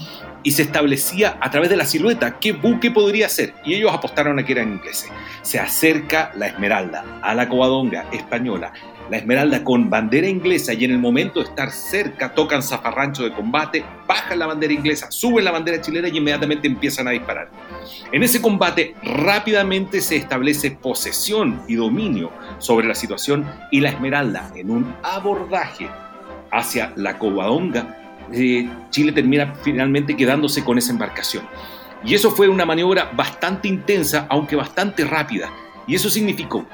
y 0.43 0.51
se 0.51 0.63
establecía 0.63 1.37
a 1.41 1.51
través 1.51 1.69
de 1.69 1.77
la 1.77 1.85
silueta 1.85 2.39
qué 2.39 2.53
buque 2.53 2.91
podría 2.91 3.29
ser. 3.29 3.53
Y 3.65 3.73
ellos 3.73 3.93
apostaron 3.93 4.39
a 4.39 4.45
que 4.45 4.53
eran 4.53 4.73
ingleses. 4.73 5.11
Se 5.41 5.59
acerca 5.59 6.31
la 6.35 6.47
Esmeralda 6.47 7.03
a 7.21 7.35
la 7.35 7.49
Covadonga 7.49 8.05
española. 8.11 8.71
La 9.09 9.17
Esmeralda 9.17 9.63
con 9.63 9.89
bandera 9.89 10.27
inglesa 10.27 10.73
y 10.73 10.83
en 10.83 10.91
el 10.91 10.99
momento 10.99 11.39
de 11.39 11.49
estar 11.49 11.71
cerca 11.71 12.33
tocan 12.33 12.61
zafarrancho 12.61 13.23
de 13.23 13.31
combate, 13.31 13.85
bajan 14.05 14.39
la 14.39 14.47
bandera 14.47 14.73
inglesa, 14.73 15.09
suben 15.11 15.45
la 15.45 15.51
bandera 15.51 15.79
chilena 15.79 16.09
y 16.09 16.17
inmediatamente 16.17 16.67
empiezan 16.67 17.07
a 17.07 17.11
disparar. 17.11 17.49
En 18.11 18.23
ese 18.23 18.41
combate 18.41 18.95
rápidamente 19.03 20.01
se 20.01 20.17
establece 20.17 20.71
posesión 20.71 21.61
y 21.69 21.75
dominio 21.75 22.31
sobre 22.59 22.87
la 22.87 22.95
situación 22.95 23.49
y 23.71 23.79
la 23.79 23.89
Esmeralda 23.89 24.51
en 24.55 24.71
un 24.71 24.95
abordaje 25.03 25.89
hacia 26.51 26.91
la 26.95 27.17
Covadonga 27.17 28.06
Chile 28.31 29.11
termina 29.11 29.53
finalmente 29.61 30.15
quedándose 30.15 30.63
con 30.63 30.77
esa 30.77 30.91
embarcación. 30.91 31.47
Y 32.03 32.13
eso 32.13 32.31
fue 32.31 32.47
una 32.47 32.65
maniobra 32.65 33.11
bastante 33.15 33.67
intensa, 33.67 34.27
aunque 34.29 34.55
bastante 34.55 35.03
rápida. 35.03 35.51
Y 35.87 35.95
eso 35.95 36.09
significó 36.09 36.65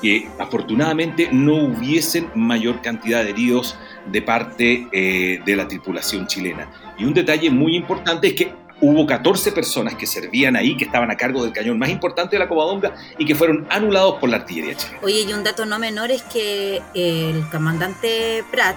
que 0.00 0.28
afortunadamente 0.38 1.28
no 1.30 1.56
hubiesen 1.56 2.30
mayor 2.34 2.80
cantidad 2.80 3.22
de 3.22 3.30
heridos 3.30 3.76
de 4.10 4.22
parte 4.22 4.88
eh, 4.92 5.40
de 5.44 5.56
la 5.56 5.68
tripulación 5.68 6.26
chilena. 6.26 6.70
Y 6.98 7.04
un 7.04 7.12
detalle 7.12 7.50
muy 7.50 7.76
importante 7.76 8.28
es 8.28 8.34
que 8.34 8.54
hubo 8.80 9.06
14 9.06 9.52
personas 9.52 9.94
que 9.94 10.06
servían 10.06 10.56
ahí, 10.56 10.76
que 10.76 10.84
estaban 10.84 11.10
a 11.10 11.16
cargo 11.16 11.42
del 11.44 11.52
cañón 11.52 11.78
más 11.78 11.90
importante 11.90 12.36
de 12.36 12.40
la 12.40 12.48
Covadonga 12.48 12.94
y 13.18 13.26
que 13.26 13.34
fueron 13.34 13.66
anulados 13.68 14.14
por 14.14 14.30
la 14.30 14.38
artillería 14.38 14.74
chilena. 14.74 15.00
Oye, 15.02 15.22
y 15.28 15.32
un 15.32 15.44
dato 15.44 15.66
no 15.66 15.78
menor 15.78 16.10
es 16.10 16.22
que 16.22 16.80
el 16.94 17.46
comandante 17.50 18.42
Pratt 18.50 18.76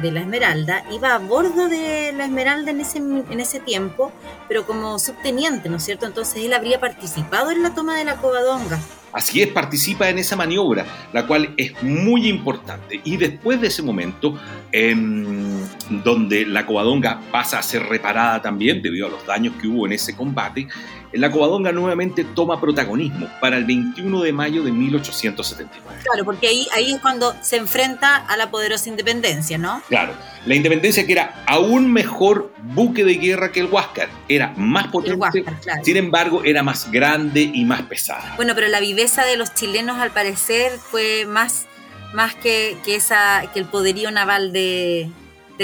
de 0.00 0.10
la 0.10 0.20
Esmeralda, 0.20 0.84
iba 0.90 1.14
a 1.14 1.18
bordo 1.18 1.68
de 1.68 2.12
la 2.12 2.24
Esmeralda 2.24 2.70
en 2.70 2.80
ese, 2.80 2.98
en 2.98 3.40
ese 3.40 3.60
tiempo, 3.60 4.12
pero 4.48 4.66
como 4.66 4.98
subteniente, 4.98 5.68
¿no 5.68 5.76
es 5.76 5.84
cierto? 5.84 6.06
Entonces 6.06 6.44
él 6.44 6.52
habría 6.52 6.80
participado 6.80 7.50
en 7.50 7.62
la 7.62 7.74
toma 7.74 7.96
de 7.96 8.04
la 8.04 8.16
Covadonga. 8.16 8.78
Así 9.12 9.42
es, 9.42 9.48
participa 9.48 10.08
en 10.08 10.18
esa 10.18 10.36
maniobra, 10.36 10.86
la 11.12 11.26
cual 11.26 11.52
es 11.56 11.82
muy 11.82 12.28
importante. 12.28 13.00
Y 13.04 13.16
después 13.16 13.60
de 13.60 13.68
ese 13.68 13.82
momento, 13.82 14.38
en 14.70 15.68
donde 16.02 16.46
la 16.46 16.64
Covadonga 16.64 17.20
pasa 17.30 17.58
a 17.58 17.62
ser 17.62 17.82
reparada 17.84 18.40
también 18.40 18.80
debido 18.80 19.06
a 19.06 19.10
los 19.10 19.26
daños 19.26 19.54
que 19.60 19.68
hubo 19.68 19.86
en 19.86 19.92
ese 19.92 20.16
combate, 20.16 20.66
la 21.12 21.30
Covadonga 21.30 21.72
nuevamente 21.72 22.24
toma 22.24 22.58
protagonismo 22.60 23.28
para 23.40 23.58
el 23.58 23.64
21 23.64 24.22
de 24.22 24.32
mayo 24.32 24.62
de 24.62 24.72
1879. 24.72 26.00
Claro, 26.02 26.24
porque 26.24 26.48
ahí, 26.48 26.66
ahí 26.72 26.92
es 26.92 27.00
cuando 27.00 27.34
se 27.42 27.56
enfrenta 27.56 28.16
a 28.16 28.36
la 28.36 28.50
poderosa 28.50 28.88
independencia, 28.88 29.58
¿no? 29.58 29.82
Claro, 29.88 30.14
la 30.46 30.54
independencia 30.54 31.06
que 31.06 31.12
era 31.12 31.44
aún 31.46 31.92
mejor 31.92 32.52
buque 32.74 33.04
de 33.04 33.14
guerra 33.14 33.52
que 33.52 33.60
el 33.60 33.66
Huáscar, 33.66 34.08
era 34.28 34.54
más 34.56 34.88
potente, 34.88 35.44
sin 35.82 35.96
embargo 35.96 36.42
era 36.44 36.62
más 36.62 36.90
grande 36.90 37.42
y 37.42 37.64
más 37.64 37.82
pesada. 37.82 38.32
Bueno, 38.36 38.54
pero 38.54 38.68
la 38.68 38.80
viveza 39.02 39.24
de 39.24 39.36
los 39.36 39.52
chilenos 39.52 39.98
al 39.98 40.12
parecer 40.12 40.78
fue 40.78 41.26
más, 41.26 41.66
más 42.14 42.36
que, 42.36 42.76
que, 42.84 42.94
esa, 42.94 43.50
que 43.52 43.58
el 43.58 43.64
poderío 43.64 44.12
naval 44.12 44.52
de, 44.52 45.10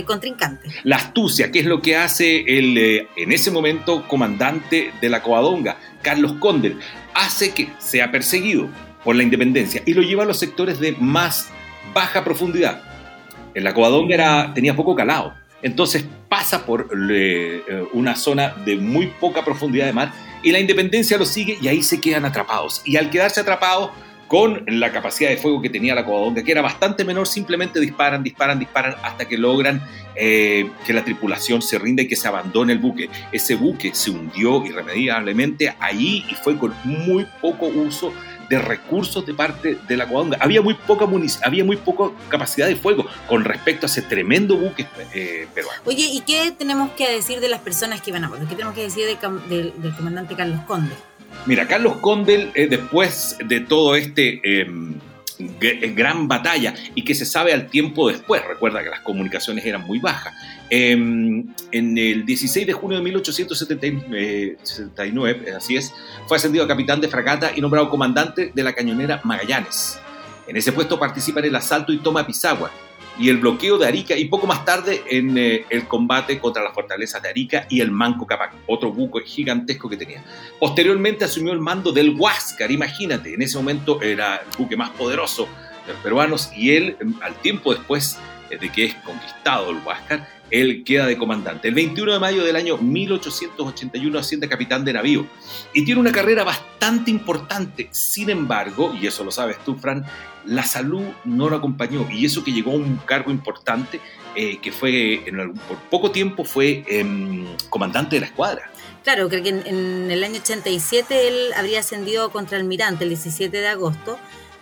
contrincante. 0.05 0.69
La 0.83 0.97
astucia, 0.97 1.53
que 1.53 1.61
es 1.61 1.65
lo 1.65 1.81
que 1.81 1.97
hace 1.97 2.41
el, 2.41 2.77
eh, 2.77 3.09
en 3.17 3.31
ese 3.31 3.53
momento, 3.53 4.09
comandante 4.09 4.93
de 5.01 5.09
la 5.09 5.23
Covadonga, 5.23 5.77
Carlos 6.03 6.33
Condel, 6.41 6.81
hace 7.15 7.55
que 7.55 7.69
sea 7.79 8.11
perseguido 8.11 8.69
por 9.05 9.15
la 9.15 9.23
independencia 9.23 9.83
y 9.87 9.95
lo 9.95 10.03
lleva 10.03 10.25
a 10.25 10.27
los 10.27 10.41
sectores 10.41 10.81
de 10.81 10.93
más 10.99 11.49
baja 11.95 12.25
profundidad. 12.25 12.83
En 13.55 13.63
la 13.63 13.73
Covadonga 13.73 14.15
era, 14.15 14.53
tenía 14.53 14.75
poco 14.75 14.97
calado, 14.97 15.35
entonces 15.63 16.05
pasa 16.29 16.65
por 16.65 16.89
eh, 17.11 17.63
una 17.93 18.17
zona 18.17 18.55
de 18.65 18.77
muy 18.77 19.09
poca 19.21 19.45
profundidad 19.45 19.87
de 19.87 19.93
mar 19.93 20.13
y 20.43 20.53
la 20.53 20.61
independencia 20.61 21.19
lo 21.19 21.25
sigue 21.25 21.59
y 21.61 21.69
ahí 21.69 21.83
se 21.83 22.01
quedan 22.01 22.25
atrapados. 22.25 22.83
Y 22.85 22.97
al 22.97 23.11
quedarse 23.11 23.41
atrapados, 23.41 23.91
con 24.29 24.63
la 24.67 24.93
capacidad 24.93 25.31
de 25.31 25.39
fuego 25.39 25.61
que 25.61 25.71
tenía 25.71 25.95
la 25.95 26.05
Covadonga, 26.05 26.45
que 26.45 26.53
era 26.53 26.61
bastante 26.61 27.03
menor, 27.03 27.27
simplemente 27.27 27.81
disparan, 27.81 28.23
disparan, 28.23 28.59
disparan 28.59 28.95
hasta 29.03 29.27
que 29.27 29.39
logran 29.39 29.83
eh, 30.15 30.71
que 30.87 30.93
la 30.93 31.03
tripulación 31.03 31.63
se 31.63 31.79
rinda 31.79 32.03
y 32.03 32.09
que 32.09 32.15
se 32.15 32.29
abandone 32.29 32.75
el 32.75 32.79
buque. 32.79 33.09
Ese 33.33 33.55
buque 33.55 33.95
se 33.95 34.11
hundió 34.11 34.65
irremediablemente 34.67 35.75
ahí 35.81 36.25
y 36.29 36.35
fue 36.35 36.59
con 36.59 36.75
muy 36.85 37.27
poco 37.41 37.67
uso 37.67 38.13
de 38.51 38.59
recursos 38.59 39.25
de 39.25 39.33
parte 39.33 39.79
de 39.89 39.97
la 39.97 40.07
Covadonga. 40.07 40.37
Había 40.41 40.61
muy 40.61 40.75
poca 40.75 41.07
había 41.45 41.65
muy 41.65 41.77
poca 41.77 42.15
capacidad 42.29 42.67
de 42.67 42.77
fuego 42.77 43.07
con 43.27 43.45
respecto 43.45 43.87
a 43.87 43.89
ese 43.89 44.03
tremendo 44.03 44.57
buque 44.57 44.87
eh, 45.15 45.47
peruano. 45.55 45.81
Oye, 45.87 46.07
¿y 46.13 46.21
qué 46.21 46.53
tenemos 46.53 46.91
que 46.93 47.11
decir 47.11 47.41
de 47.41 47.49
las 47.49 47.61
personas 47.61 48.03
que 48.03 48.11
iban 48.11 48.25
a 48.25 48.29
bordo? 48.29 48.47
¿Qué 48.47 48.55
tenemos 48.55 48.75
que 48.75 48.83
decir 48.83 49.07
del 49.07 49.97
comandante 49.97 50.35
Carlos 50.35 50.61
Conde? 50.67 50.95
Mira, 51.47 51.67
Carlos 51.67 51.97
Condel, 51.99 52.53
después 52.55 53.37
de 53.45 53.61
todo 53.61 53.97
este 53.97 54.41
em, 54.43 54.95
eh, 55.39 55.93
gran 55.95 56.27
batalla 56.27 56.75
y 56.97 57.05
que 57.05 57.15
se 57.15 57.25
sabe 57.25 57.53
al 57.53 57.69
tiempo 57.69 58.09
después, 58.09 58.45
recuerda 58.45 58.83
que 58.83 58.91
las 58.91 58.99
comunicaciones 59.01 59.65
eran 59.65 59.87
muy 59.87 60.01
bajas, 60.01 60.35
em, 60.69 61.47
en 61.71 61.97
el 61.97 62.27
16 62.27 62.67
de 62.67 62.73
junio 62.73 62.99
de 62.99 63.05
1879, 63.05 65.45
eh, 65.47 65.55
así 65.57 65.77
es, 65.77 65.95
fue 66.27 66.39
ascendido 66.39 66.65
a 66.65 66.69
capitán 66.69 67.01
de 67.01 67.07
fragata 67.07 67.53
y 67.55 67.61
nombrado 67.61 67.89
comandante 67.89 68.51
de 68.53 68.63
la 68.65 68.73
cañonera 68.73 69.21
Magallanes. 69.23 70.01
En 70.49 70.57
ese 70.57 70.73
puesto 70.73 70.99
participa 70.99 71.39
en 71.39 71.47
el 71.47 71.55
asalto 71.55 71.93
y 71.93 71.99
toma 71.99 72.27
Pisagua, 72.27 72.73
y 73.19 73.29
el 73.29 73.39
bloqueo 73.39 73.79
de 73.79 73.87
Arica 73.87 74.17
y 74.17 74.27
poco 74.27 74.47
más 74.47 74.65
tarde 74.65 75.03
en 75.11 75.37
eh, 75.37 75.65
el 75.71 75.87
combate 75.87 76.39
contra 76.39 76.63
las 76.63 76.73
fortalezas 76.73 77.23
de 77.23 77.29
Arica 77.29 77.67
y 77.69 77.81
el 77.81 77.91
Manco 77.91 78.27
Capac, 78.27 78.55
otro 78.67 78.93
buque 78.93 79.21
gigantesco 79.25 79.89
que 79.89 79.97
tenía. 79.97 80.23
Posteriormente 80.59 81.25
asumió 81.25 81.53
el 81.53 81.61
mando 81.61 81.93
del 81.93 82.15
Huáscar, 82.19 82.71
imagínate, 82.71 83.35
en 83.35 83.43
ese 83.43 83.57
momento 83.57 84.01
era 84.01 84.37
el 84.37 84.57
buque 84.57 84.77
más 84.77 84.91
poderoso 84.91 85.49
de 85.87 85.93
los 85.93 86.03
peruanos 86.03 86.51
y 86.57 86.71
él, 86.71 86.97
al 87.21 87.35
tiempo 87.37 87.75
después 87.75 88.19
de 88.57 88.73
que 88.73 88.87
es 88.87 88.95
conquistado 88.97 89.71
el 89.71 89.79
Huáscar, 89.85 90.27
él 90.51 90.83
queda 90.85 91.07
de 91.07 91.19
comandante. 91.19 91.69
El 91.69 91.75
21 91.75 92.15
de 92.15 92.19
mayo 92.19 92.45
del 92.45 92.57
año 92.57 92.79
1881 92.79 94.19
asciende 94.19 94.49
capitán 94.49 94.85
de 94.85 94.95
navío 94.95 95.27
y 95.75 95.85
tiene 95.85 96.01
una 96.01 96.13
carrera 96.13 96.45
bastante 96.45 97.11
importante. 97.11 97.89
Sin 97.91 98.31
embargo, 98.31 98.95
y 99.01 99.07
eso 99.07 99.25
lo 99.25 99.31
sabes 99.31 99.59
tú, 99.65 99.77
Fran, 99.77 100.05
la 100.47 100.63
salud 100.63 101.05
no 101.25 101.51
lo 101.51 101.57
acompañó 101.57 102.09
y 102.11 102.25
eso 102.25 102.43
que 102.43 102.53
llegó 102.53 102.73
a 102.73 102.77
un 102.77 102.97
cargo 103.05 103.31
importante 103.31 104.01
eh, 104.35 104.59
que 104.59 104.73
fue 104.73 105.25
por 105.67 105.79
poco 105.91 106.11
tiempo 106.11 106.45
fue 106.45 106.85
em, 106.89 107.45
comandante 107.69 108.17
de 108.17 108.21
la 108.21 108.27
escuadra. 108.27 108.71
Claro, 109.05 109.29
creo 109.29 109.43
que 109.43 109.51
en, 109.51 109.67
en, 109.67 110.11
el 110.11 110.25
año 110.25 110.41
87 110.41 111.29
él 111.29 111.53
habría 111.57 111.81
ascendido 111.81 112.31
contra 112.31 112.59
almirante 112.59 113.05
el 113.05 113.11
17 113.11 113.57
de 113.57 113.69
agosto 113.69 114.19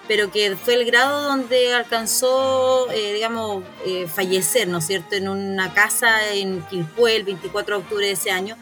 pero 0.09 0.31
que 0.31 0.57
fue 0.57 0.75
el 0.75 0.85
grado 0.85 1.23
donde 1.23 1.75
alcanzó, 1.75 2.91
eh, 2.91 3.15
digamos, 3.15 3.65
eh, 3.85 4.07
fallecer, 4.07 4.69
¿no 4.69 4.79
es 4.79 4.87
cierto?, 4.87 5.15
en 5.17 5.29
una 5.29 5.73
casa 5.75 6.33
en 6.33 6.63
Quilpué 6.63 7.17
el 7.17 7.25
24 7.25 7.77
de 7.77 7.83
octubre 7.83 8.07
de 8.07 8.13
ese 8.13 8.31
año. 8.31 8.57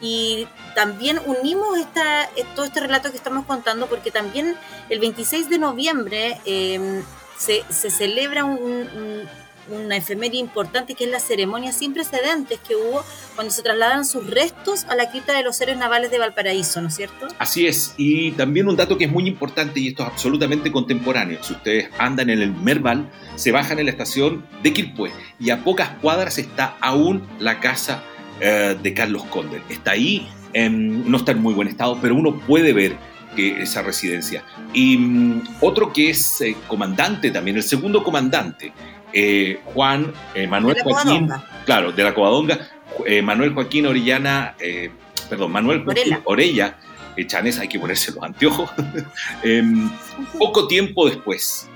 Y 0.00 0.46
también 0.74 1.20
unimos 1.26 1.78
esta, 1.78 2.28
todo 2.54 2.64
este 2.64 2.80
relato 2.80 3.10
que 3.10 3.16
estamos 3.16 3.46
contando 3.46 3.86
porque 3.86 4.10
también 4.10 4.56
el 4.90 5.00
26 5.00 5.48
de 5.48 5.58
noviembre 5.58 6.40
eh, 6.44 7.02
se, 7.38 7.64
se, 7.70 7.90
celebra 7.90 8.44
un 8.44 9.28
una 9.70 9.96
efeméride 9.96 10.38
importante 10.38 10.94
que 10.94 11.04
es 11.04 11.10
la 11.10 11.20
ceremonia 11.20 11.72
sin 11.72 11.92
precedentes 11.92 12.58
que 12.66 12.76
hubo 12.76 13.04
cuando 13.34 13.52
se 13.52 13.62
trasladan 13.62 14.04
sus 14.04 14.28
restos 14.28 14.84
a 14.88 14.96
la 14.96 15.10
cripta 15.10 15.36
de 15.36 15.42
los 15.42 15.60
héroes 15.60 15.78
navales 15.78 16.10
de 16.10 16.18
Valparaíso, 16.18 16.80
¿no 16.80 16.88
es 16.88 16.96
cierto? 16.96 17.28
Así 17.38 17.66
es, 17.66 17.94
y 17.96 18.32
también 18.32 18.68
un 18.68 18.76
dato 18.76 18.98
que 18.98 19.04
es 19.04 19.10
muy 19.10 19.26
importante 19.26 19.80
y 19.80 19.88
esto 19.88 20.02
es 20.02 20.10
absolutamente 20.10 20.72
contemporáneo. 20.72 21.42
Si 21.42 21.52
ustedes 21.52 21.88
andan 21.98 22.30
en 22.30 22.40
el 22.40 22.52
Merval, 22.52 23.10
se 23.36 23.52
bajan 23.52 23.78
en 23.78 23.86
la 23.86 23.92
estación 23.92 24.46
de 24.62 24.72
Quilpué 24.72 25.12
y 25.38 25.50
a 25.50 25.64
pocas 25.64 25.90
cuadras 26.00 26.38
está 26.38 26.76
aún 26.80 27.26
la 27.38 27.60
casa 27.60 28.02
eh, 28.40 28.76
de 28.80 28.94
Carlos 28.94 29.24
Conde. 29.24 29.62
Está 29.68 29.92
ahí, 29.92 30.28
no 30.54 31.16
está 31.16 31.32
en 31.32 31.42
muy 31.42 31.54
buen 31.54 31.68
estado, 31.68 31.98
pero 32.00 32.14
uno 32.14 32.38
puede 32.40 32.72
ver 32.72 32.96
que 33.36 33.62
esa 33.62 33.82
residencia. 33.82 34.44
Y 34.72 34.96
mm, 34.96 35.42
otro 35.60 35.92
que 35.92 36.10
es 36.10 36.40
eh, 36.40 36.56
comandante 36.66 37.30
también, 37.30 37.56
el 37.56 37.62
segundo 37.62 38.02
comandante, 38.02 38.72
eh, 39.12 39.60
Juan 39.64 40.12
eh, 40.34 40.46
Manuel 40.46 40.76
Joaquín, 40.82 41.28
claro, 41.64 41.92
de 41.92 42.04
la 42.04 42.14
Covadonga, 42.14 42.58
eh, 43.06 43.22
Manuel 43.22 43.54
Joaquín 43.54 43.86
Orellana, 43.86 44.54
perdón, 45.28 45.52
Manuel 45.52 45.84
Joaquín 45.84 46.18
Orella, 46.24 46.76
Chanes, 47.26 47.58
hay 47.58 47.68
que 47.68 47.80
ponerse 47.80 48.12
los 48.12 48.22
anteojos, 48.22 48.70
em, 49.42 49.90
poco 50.38 50.68
tiempo 50.68 51.08
después. 51.08 51.68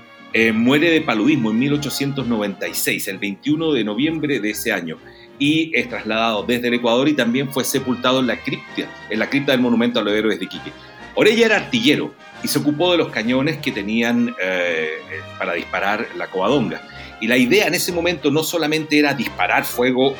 muere 0.53 0.89
de 0.89 1.01
paludismo 1.01 1.51
en 1.51 1.59
1896, 1.59 3.07
el 3.07 3.17
21 3.19 3.73
de 3.73 3.83
noviembre 3.83 4.39
de 4.39 4.51
ese 4.51 4.71
año, 4.71 4.97
y 5.37 5.71
es 5.75 5.89
trasladado 5.89 6.43
desde 6.43 6.69
el 6.69 6.75
Ecuador 6.75 7.09
y 7.09 7.13
también 7.13 7.51
fue 7.51 7.63
sepultado 7.63 8.19
en 8.19 8.27
la 8.27 8.41
cripta, 8.41 8.87
en 9.09 9.19
la 9.19 9.29
cripta 9.29 9.51
del 9.51 9.61
monumento 9.61 9.99
a 9.99 10.03
los 10.03 10.13
héroes 10.13 10.39
de 10.39 10.47
Quique. 10.47 10.71
Orella 11.15 11.45
era 11.45 11.57
artillero 11.57 12.13
y 12.43 12.47
se 12.47 12.59
ocupó 12.59 12.91
de 12.91 12.97
los 12.97 13.09
cañones 13.09 13.57
que 13.57 13.71
tenían 13.71 14.35
para 15.37 15.53
disparar 15.53 16.07
la 16.15 16.27
Covadonga. 16.27 16.81
Y 17.23 17.27
la 17.27 17.37
idea 17.37 17.67
en 17.67 17.73
ese 17.73 17.93
momento 17.93 18.29
no 18.31 18.43
solamente 18.43 18.99
era 18.99 19.13
disparar 19.13 19.63
fuego 19.63 20.13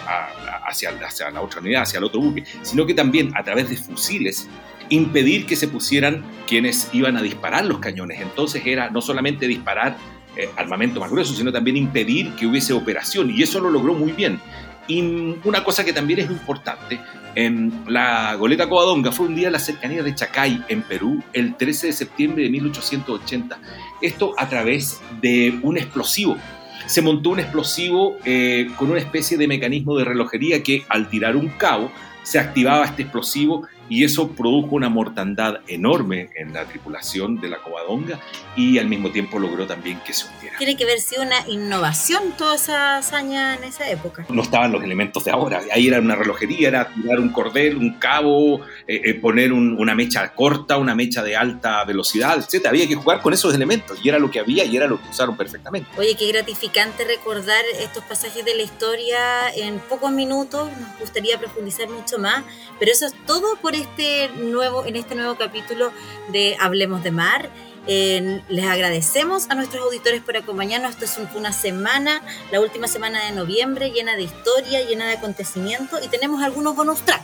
hacia, 0.65 0.91
hacia 0.91 1.31
la 1.31 1.41
otra 1.41 1.59
unidad, 1.59 1.81
hacia 1.81 1.97
el 1.97 2.05
otro 2.05 2.21
buque, 2.21 2.45
sino 2.61 2.85
que 2.85 2.93
también 2.93 3.35
a 3.35 3.43
través 3.43 3.67
de 3.67 3.75
fusiles 3.75 4.47
impedir 4.87 5.45
que 5.45 5.57
se 5.57 5.67
pusieran 5.67 6.23
quienes 6.47 6.87
iban 6.93 7.17
a 7.17 7.21
disparar 7.21 7.65
los 7.65 7.79
cañones. 7.79 8.21
Entonces 8.21 8.65
era 8.65 8.89
no 8.89 9.01
solamente 9.01 9.49
disparar 9.49 9.97
eh, 10.37 10.47
armamento 10.55 11.01
más 11.01 11.11
grueso, 11.11 11.33
sino 11.33 11.51
también 11.51 11.75
impedir 11.75 12.35
que 12.35 12.45
hubiese 12.45 12.71
operación. 12.71 13.31
Y 13.31 13.43
eso 13.43 13.59
lo 13.59 13.69
logró 13.69 13.93
muy 13.95 14.13
bien. 14.13 14.39
Y 14.87 15.01
una 15.43 15.61
cosa 15.61 15.83
que 15.83 15.91
también 15.91 16.21
es 16.21 16.29
importante, 16.29 17.01
en 17.35 17.83
la 17.85 18.35
goleta 18.35 18.69
Covadonga 18.69 19.11
fue 19.11 19.25
un 19.25 19.35
día 19.35 19.47
en 19.47 19.53
la 19.53 19.59
cercanía 19.59 20.03
de 20.03 20.15
Chacay, 20.15 20.63
en 20.69 20.83
Perú, 20.83 21.21
el 21.33 21.57
13 21.57 21.87
de 21.87 21.93
septiembre 21.93 22.43
de 22.43 22.49
1880. 22.49 23.59
Esto 24.01 24.33
a 24.37 24.47
través 24.47 25.01
de 25.19 25.59
un 25.63 25.77
explosivo 25.77 26.37
se 26.85 27.01
montó 27.01 27.31
un 27.31 27.39
explosivo 27.39 28.17
eh, 28.25 28.67
con 28.77 28.91
una 28.91 28.99
especie 28.99 29.37
de 29.37 29.47
mecanismo 29.47 29.97
de 29.97 30.05
relojería 30.05 30.63
que 30.63 30.85
al 30.89 31.09
tirar 31.09 31.35
un 31.35 31.49
cabo 31.49 31.91
se 32.23 32.39
activaba 32.39 32.85
este 32.85 33.03
explosivo 33.03 33.67
y 33.89 34.03
eso 34.03 34.29
produjo 34.29 34.75
una 34.75 34.89
mortandad 34.89 35.59
enorme 35.67 36.29
en 36.35 36.53
la 36.53 36.65
tripulación 36.65 37.39
de 37.39 37.49
la 37.49 37.57
Covadonga 37.57 38.19
y 38.55 38.77
al 38.77 38.87
mismo 38.87 39.11
tiempo 39.11 39.39
logró 39.39 39.65
también 39.65 39.99
que 40.05 40.13
se 40.13 40.27
hundiera. 40.27 40.57
Tiene 40.57 40.75
que 40.75 40.83
haber 40.83 40.99
sido 40.99 41.23
una 41.23 41.47
innovación 41.47 42.33
toda 42.37 42.55
esa 42.55 42.97
hazaña 42.97 43.55
en 43.55 43.63
esa 43.63 43.89
época. 43.89 44.25
No 44.29 44.41
estaban 44.41 44.71
los 44.71 44.83
elementos 44.83 45.25
de 45.25 45.31
ahora, 45.31 45.61
ahí 45.73 45.87
era 45.87 45.99
una 45.99 46.15
relojería, 46.15 46.67
era 46.67 46.89
tirar 46.89 47.19
un 47.19 47.29
cordel, 47.29 47.77
un 47.77 47.99
cabo, 47.99 48.61
eh, 48.87 49.01
eh, 49.05 49.13
poner 49.15 49.53
una 49.53 49.95
mecha 49.95 50.33
corta, 50.33 50.77
una 50.77 50.95
mecha 50.95 51.23
de 51.23 51.35
alta 51.35 51.83
velocidad, 51.85 52.37
etc. 52.37 52.67
Había 52.67 52.87
que 52.87 52.95
jugar 52.95 53.21
con 53.21 53.33
esos 53.33 53.53
elementos 53.53 53.99
y 54.03 54.09
era 54.09 54.19
lo 54.19 54.31
que 54.31 54.39
había 54.39 54.65
y 54.65 54.75
era 54.75 54.87
lo 54.87 55.01
que 55.01 55.09
usaron 55.09 55.35
perfectamente. 55.35 55.89
Oye, 55.97 56.15
qué 56.15 56.27
gratificante 56.27 57.03
recordar 57.03 57.63
estos 57.79 58.03
pasajes 58.03 58.45
de 58.45 58.55
la 58.55 58.63
historia 58.63 59.49
en 59.55 59.79
pocos 59.79 60.11
minutos, 60.11 60.69
nos 60.79 60.99
gustaría 60.99 61.39
profundizar 61.39 61.89
mucho 61.89 62.17
más, 62.17 62.43
pero 62.79 62.91
eso 62.91 63.05
es 63.05 63.13
todo 63.25 63.55
por 63.57 63.72
este 63.75 64.29
nuevo, 64.29 64.85
en 64.85 64.95
este 64.95 65.15
nuevo 65.15 65.35
capítulo 65.35 65.91
de 66.31 66.55
Hablemos 66.59 67.03
de 67.03 67.11
Mar. 67.11 67.49
les 67.87 68.65
agradecemos 68.65 69.49
a 69.49 69.55
nuestros 69.55 69.83
auditores 69.83 70.21
por 70.21 70.37
acompañarnos. 70.37 70.91
Esto 70.91 71.05
es 71.05 71.19
una 71.35 71.51
semana, 71.51 72.21
la 72.51 72.61
última 72.61 72.87
semana 72.87 73.25
de 73.25 73.31
noviembre, 73.31 73.91
llena 73.91 74.15
de 74.15 74.23
historia, 74.23 74.81
llena 74.85 75.07
de 75.07 75.13
acontecimientos 75.13 76.03
y 76.03 76.07
tenemos 76.07 76.41
algunos 76.43 76.75
bonus 76.75 77.01
track. 77.01 77.23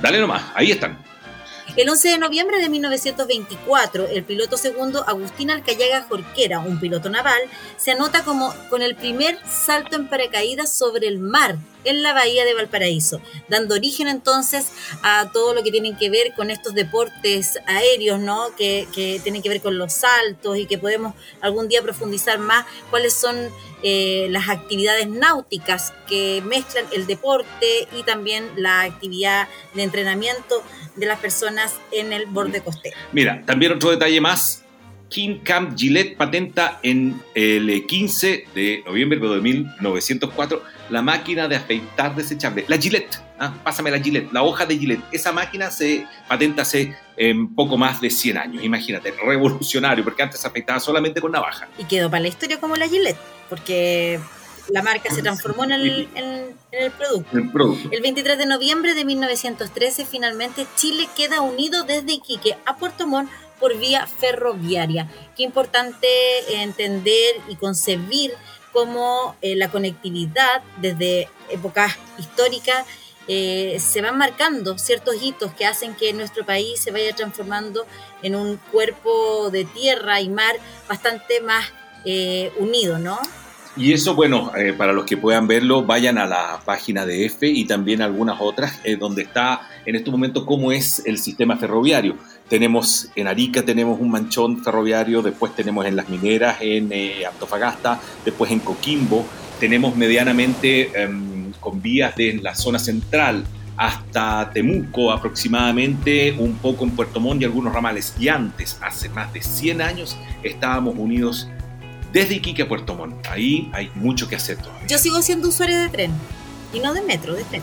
Dale 0.00 0.18
nomás, 0.20 0.42
ahí 0.54 0.70
están. 0.70 0.98
El 1.74 1.88
11 1.88 2.08
de 2.10 2.18
noviembre 2.18 2.58
de 2.58 2.68
1924, 2.68 4.08
el 4.08 4.24
piloto 4.24 4.58
segundo 4.58 5.04
Agustín 5.08 5.50
Alcayaga 5.50 6.02
Jorquera, 6.02 6.58
un 6.58 6.78
piloto 6.78 7.08
naval, 7.08 7.40
se 7.78 7.92
anota 7.92 8.24
como 8.24 8.54
con 8.68 8.82
el 8.82 8.94
primer 8.94 9.38
salto 9.48 9.96
en 9.96 10.06
paracaídas 10.06 10.70
sobre 10.70 11.08
el 11.08 11.18
mar 11.18 11.56
en 11.84 12.02
la 12.02 12.12
bahía 12.12 12.44
de 12.44 12.54
Valparaíso, 12.54 13.20
dando 13.48 13.74
origen 13.74 14.08
entonces 14.08 14.72
a 15.02 15.30
todo 15.32 15.54
lo 15.54 15.62
que 15.62 15.70
tiene 15.70 15.96
que 15.96 16.10
ver 16.10 16.32
con 16.34 16.50
estos 16.50 16.74
deportes 16.74 17.58
aéreos, 17.66 18.20
¿no? 18.20 18.54
Que, 18.56 18.86
que 18.94 19.20
tienen 19.22 19.42
que 19.42 19.48
ver 19.48 19.60
con 19.60 19.78
los 19.78 19.92
saltos 19.92 20.58
y 20.58 20.66
que 20.66 20.78
podemos 20.78 21.14
algún 21.40 21.68
día 21.68 21.82
profundizar 21.82 22.38
más 22.38 22.66
cuáles 22.90 23.12
son 23.12 23.50
eh, 23.84 24.28
las 24.30 24.48
actividades 24.48 25.08
náuticas 25.08 25.92
que 26.06 26.40
mezclan 26.46 26.84
el 26.92 27.06
deporte 27.06 27.88
y 27.96 28.04
también 28.04 28.48
la 28.56 28.82
actividad 28.82 29.48
de 29.74 29.82
entrenamiento 29.82 30.62
de 30.94 31.06
las 31.06 31.18
personas 31.18 31.74
en 31.90 32.12
el 32.12 32.26
borde 32.26 32.60
costero. 32.60 32.96
Mira, 33.10 33.42
también 33.44 33.72
otro 33.72 33.90
detalle 33.90 34.20
más 34.20 34.61
King 35.12 35.40
Camp 35.44 35.78
Gillette 35.78 36.16
patenta 36.16 36.80
en 36.82 37.20
el 37.34 37.86
15 37.86 38.46
de 38.54 38.82
noviembre 38.86 39.20
de 39.20 39.40
1904 39.40 40.62
la 40.88 41.02
máquina 41.02 41.48
de 41.48 41.56
afeitar 41.56 42.16
desechable, 42.16 42.64
la 42.66 42.78
Gillette. 42.78 43.20
¿ah? 43.38 43.54
Pásame 43.62 43.90
la 43.90 44.00
Gillette, 44.00 44.32
la 44.32 44.42
hoja 44.42 44.64
de 44.66 44.78
Gillette. 44.78 45.02
Esa 45.12 45.32
máquina 45.32 45.70
se 45.70 46.06
patenta 46.28 46.62
hace 46.62 46.96
em, 47.16 47.54
poco 47.54 47.76
más 47.76 48.00
de 48.00 48.10
100 48.10 48.38
años. 48.38 48.64
Imagínate, 48.64 49.12
revolucionario, 49.24 50.02
porque 50.02 50.22
antes 50.22 50.40
se 50.40 50.48
afeitaba 50.48 50.80
solamente 50.80 51.20
con 51.20 51.32
navaja. 51.32 51.68
Y 51.78 51.84
quedó 51.84 52.10
para 52.10 52.22
la 52.22 52.28
historia 52.28 52.58
como 52.58 52.76
la 52.76 52.88
Gillette, 52.88 53.18
porque 53.48 54.18
la 54.68 54.82
marca 54.82 55.12
se 55.12 55.22
transformó 55.22 55.64
en 55.64 55.72
el, 55.72 56.08
producto. 56.96 57.38
el, 57.38 57.50
producto. 57.50 57.88
el 57.90 58.00
23 58.00 58.38
de 58.38 58.46
noviembre 58.46 58.94
de 58.94 59.04
1913, 59.04 60.06
finalmente 60.06 60.66
Chile 60.76 61.08
queda 61.16 61.40
unido 61.40 61.84
desde 61.84 62.12
Iquique 62.12 62.56
a 62.64 62.76
Puerto 62.76 63.06
Montt 63.06 63.30
por 63.62 63.78
vía 63.78 64.08
ferroviaria. 64.08 65.08
Qué 65.36 65.44
importante 65.44 66.08
entender 66.48 67.36
y 67.48 67.54
concebir 67.54 68.34
cómo 68.72 69.36
eh, 69.40 69.54
la 69.54 69.70
conectividad 69.70 70.62
desde 70.78 71.28
épocas 71.48 71.96
históricas 72.18 72.84
eh, 73.28 73.78
se 73.78 74.02
van 74.02 74.18
marcando 74.18 74.76
ciertos 74.78 75.22
hitos 75.22 75.52
que 75.54 75.64
hacen 75.64 75.94
que 75.94 76.12
nuestro 76.12 76.44
país 76.44 76.82
se 76.82 76.90
vaya 76.90 77.14
transformando 77.14 77.86
en 78.24 78.34
un 78.34 78.56
cuerpo 78.56 79.48
de 79.50 79.64
tierra 79.64 80.20
y 80.20 80.28
mar 80.28 80.56
bastante 80.88 81.40
más 81.40 81.64
eh, 82.04 82.52
unido, 82.58 82.98
¿no? 82.98 83.20
Y 83.76 83.92
eso, 83.92 84.14
bueno, 84.14 84.52
para 84.76 84.92
los 84.92 85.06
que 85.06 85.16
puedan 85.16 85.46
verlo, 85.46 85.82
vayan 85.82 86.18
a 86.18 86.26
la 86.26 86.60
página 86.64 87.06
de 87.06 87.24
EFE 87.24 87.48
y 87.48 87.64
también 87.64 88.02
algunas 88.02 88.38
otras, 88.38 88.80
donde 88.98 89.22
está 89.22 89.62
en 89.86 89.96
este 89.96 90.10
momento 90.10 90.44
cómo 90.44 90.72
es 90.72 91.02
el 91.06 91.18
sistema 91.18 91.56
ferroviario. 91.56 92.16
Tenemos 92.48 93.08
en 93.16 93.28
Arica, 93.28 93.64
tenemos 93.64 93.98
un 93.98 94.10
manchón 94.10 94.62
ferroviario, 94.62 95.22
después 95.22 95.54
tenemos 95.56 95.86
en 95.86 95.96
Las 95.96 96.08
Mineras, 96.08 96.58
en 96.60 96.90
eh, 96.92 97.24
Antofagasta, 97.24 97.98
después 98.24 98.50
en 98.50 98.60
Coquimbo. 98.60 99.24
Tenemos 99.58 99.96
medianamente 99.96 100.90
em, 101.00 101.52
con 101.60 101.80
vías 101.80 102.14
de 102.14 102.34
la 102.42 102.54
zona 102.54 102.78
central 102.78 103.44
hasta 103.76 104.50
Temuco 104.52 105.10
aproximadamente, 105.10 106.32
un 106.38 106.56
poco 106.56 106.84
en 106.84 106.90
Puerto 106.90 107.20
Montt 107.20 107.42
y 107.42 107.44
algunos 107.46 107.72
ramales. 107.72 108.14
Y 108.20 108.28
antes, 108.28 108.78
hace 108.82 109.08
más 109.08 109.32
de 109.32 109.40
100 109.40 109.80
años, 109.80 110.18
estábamos 110.42 110.94
unidos 110.98 111.48
desde 112.12 112.34
Iquique 112.34 112.62
a 112.62 112.68
Puerto 112.68 112.94
Montt. 112.94 113.26
Ahí 113.28 113.70
hay 113.72 113.90
mucho 113.94 114.28
que 114.28 114.36
hacer 114.36 114.58
todavía. 114.58 114.86
Yo 114.86 114.98
sigo 114.98 115.22
siendo 115.22 115.48
usuario 115.48 115.78
de 115.78 115.88
tren, 115.88 116.12
y 116.72 116.80
no 116.80 116.94
de 116.94 117.02
metro, 117.02 117.34
de 117.34 117.44
tren. 117.44 117.62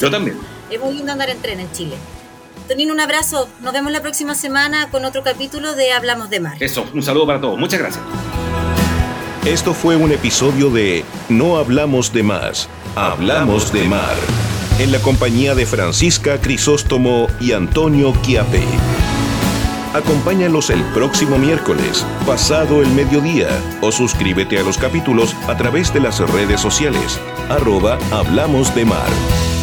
Yo 0.00 0.10
también. 0.10 0.38
Es 0.70 0.80
muy 0.80 0.94
lindo 0.94 1.12
andar 1.12 1.30
en 1.30 1.40
tren 1.40 1.60
en 1.60 1.70
Chile. 1.72 1.96
Tonino, 2.68 2.92
un 2.92 3.00
abrazo. 3.00 3.48
Nos 3.62 3.72
vemos 3.72 3.90
la 3.90 4.02
próxima 4.02 4.34
semana 4.34 4.90
con 4.90 5.04
otro 5.04 5.22
capítulo 5.22 5.74
de 5.74 5.92
Hablamos 5.92 6.28
de 6.28 6.40
Mar. 6.40 6.56
Eso, 6.60 6.86
un 6.92 7.02
saludo 7.02 7.26
para 7.26 7.40
todos. 7.40 7.58
Muchas 7.58 7.80
gracias. 7.80 8.04
Esto 9.46 9.72
fue 9.72 9.96
un 9.96 10.12
episodio 10.12 10.68
de 10.68 11.04
No 11.30 11.56
Hablamos 11.56 12.12
de 12.12 12.22
Más, 12.22 12.68
Hablamos 12.96 13.72
de 13.72 13.84
Mar, 13.84 14.16
en 14.78 14.92
la 14.92 14.98
compañía 14.98 15.54
de 15.54 15.64
Francisca 15.64 16.38
Crisóstomo 16.38 17.28
y 17.40 17.52
Antonio 17.52 18.12
Quiape. 18.22 18.62
Acompáñalos 19.94 20.68
el 20.68 20.82
próximo 20.92 21.38
miércoles, 21.38 22.04
pasado 22.26 22.82
el 22.82 22.90
mediodía, 22.90 23.48
o 23.80 23.90
suscríbete 23.90 24.58
a 24.58 24.62
los 24.62 24.76
capítulos 24.76 25.34
a 25.48 25.56
través 25.56 25.92
de 25.94 26.00
las 26.00 26.20
redes 26.30 26.60
sociales, 26.60 27.18
arroba 27.48 27.98
Hablamos 28.12 28.74
de 28.74 28.84
Mar. 28.84 29.57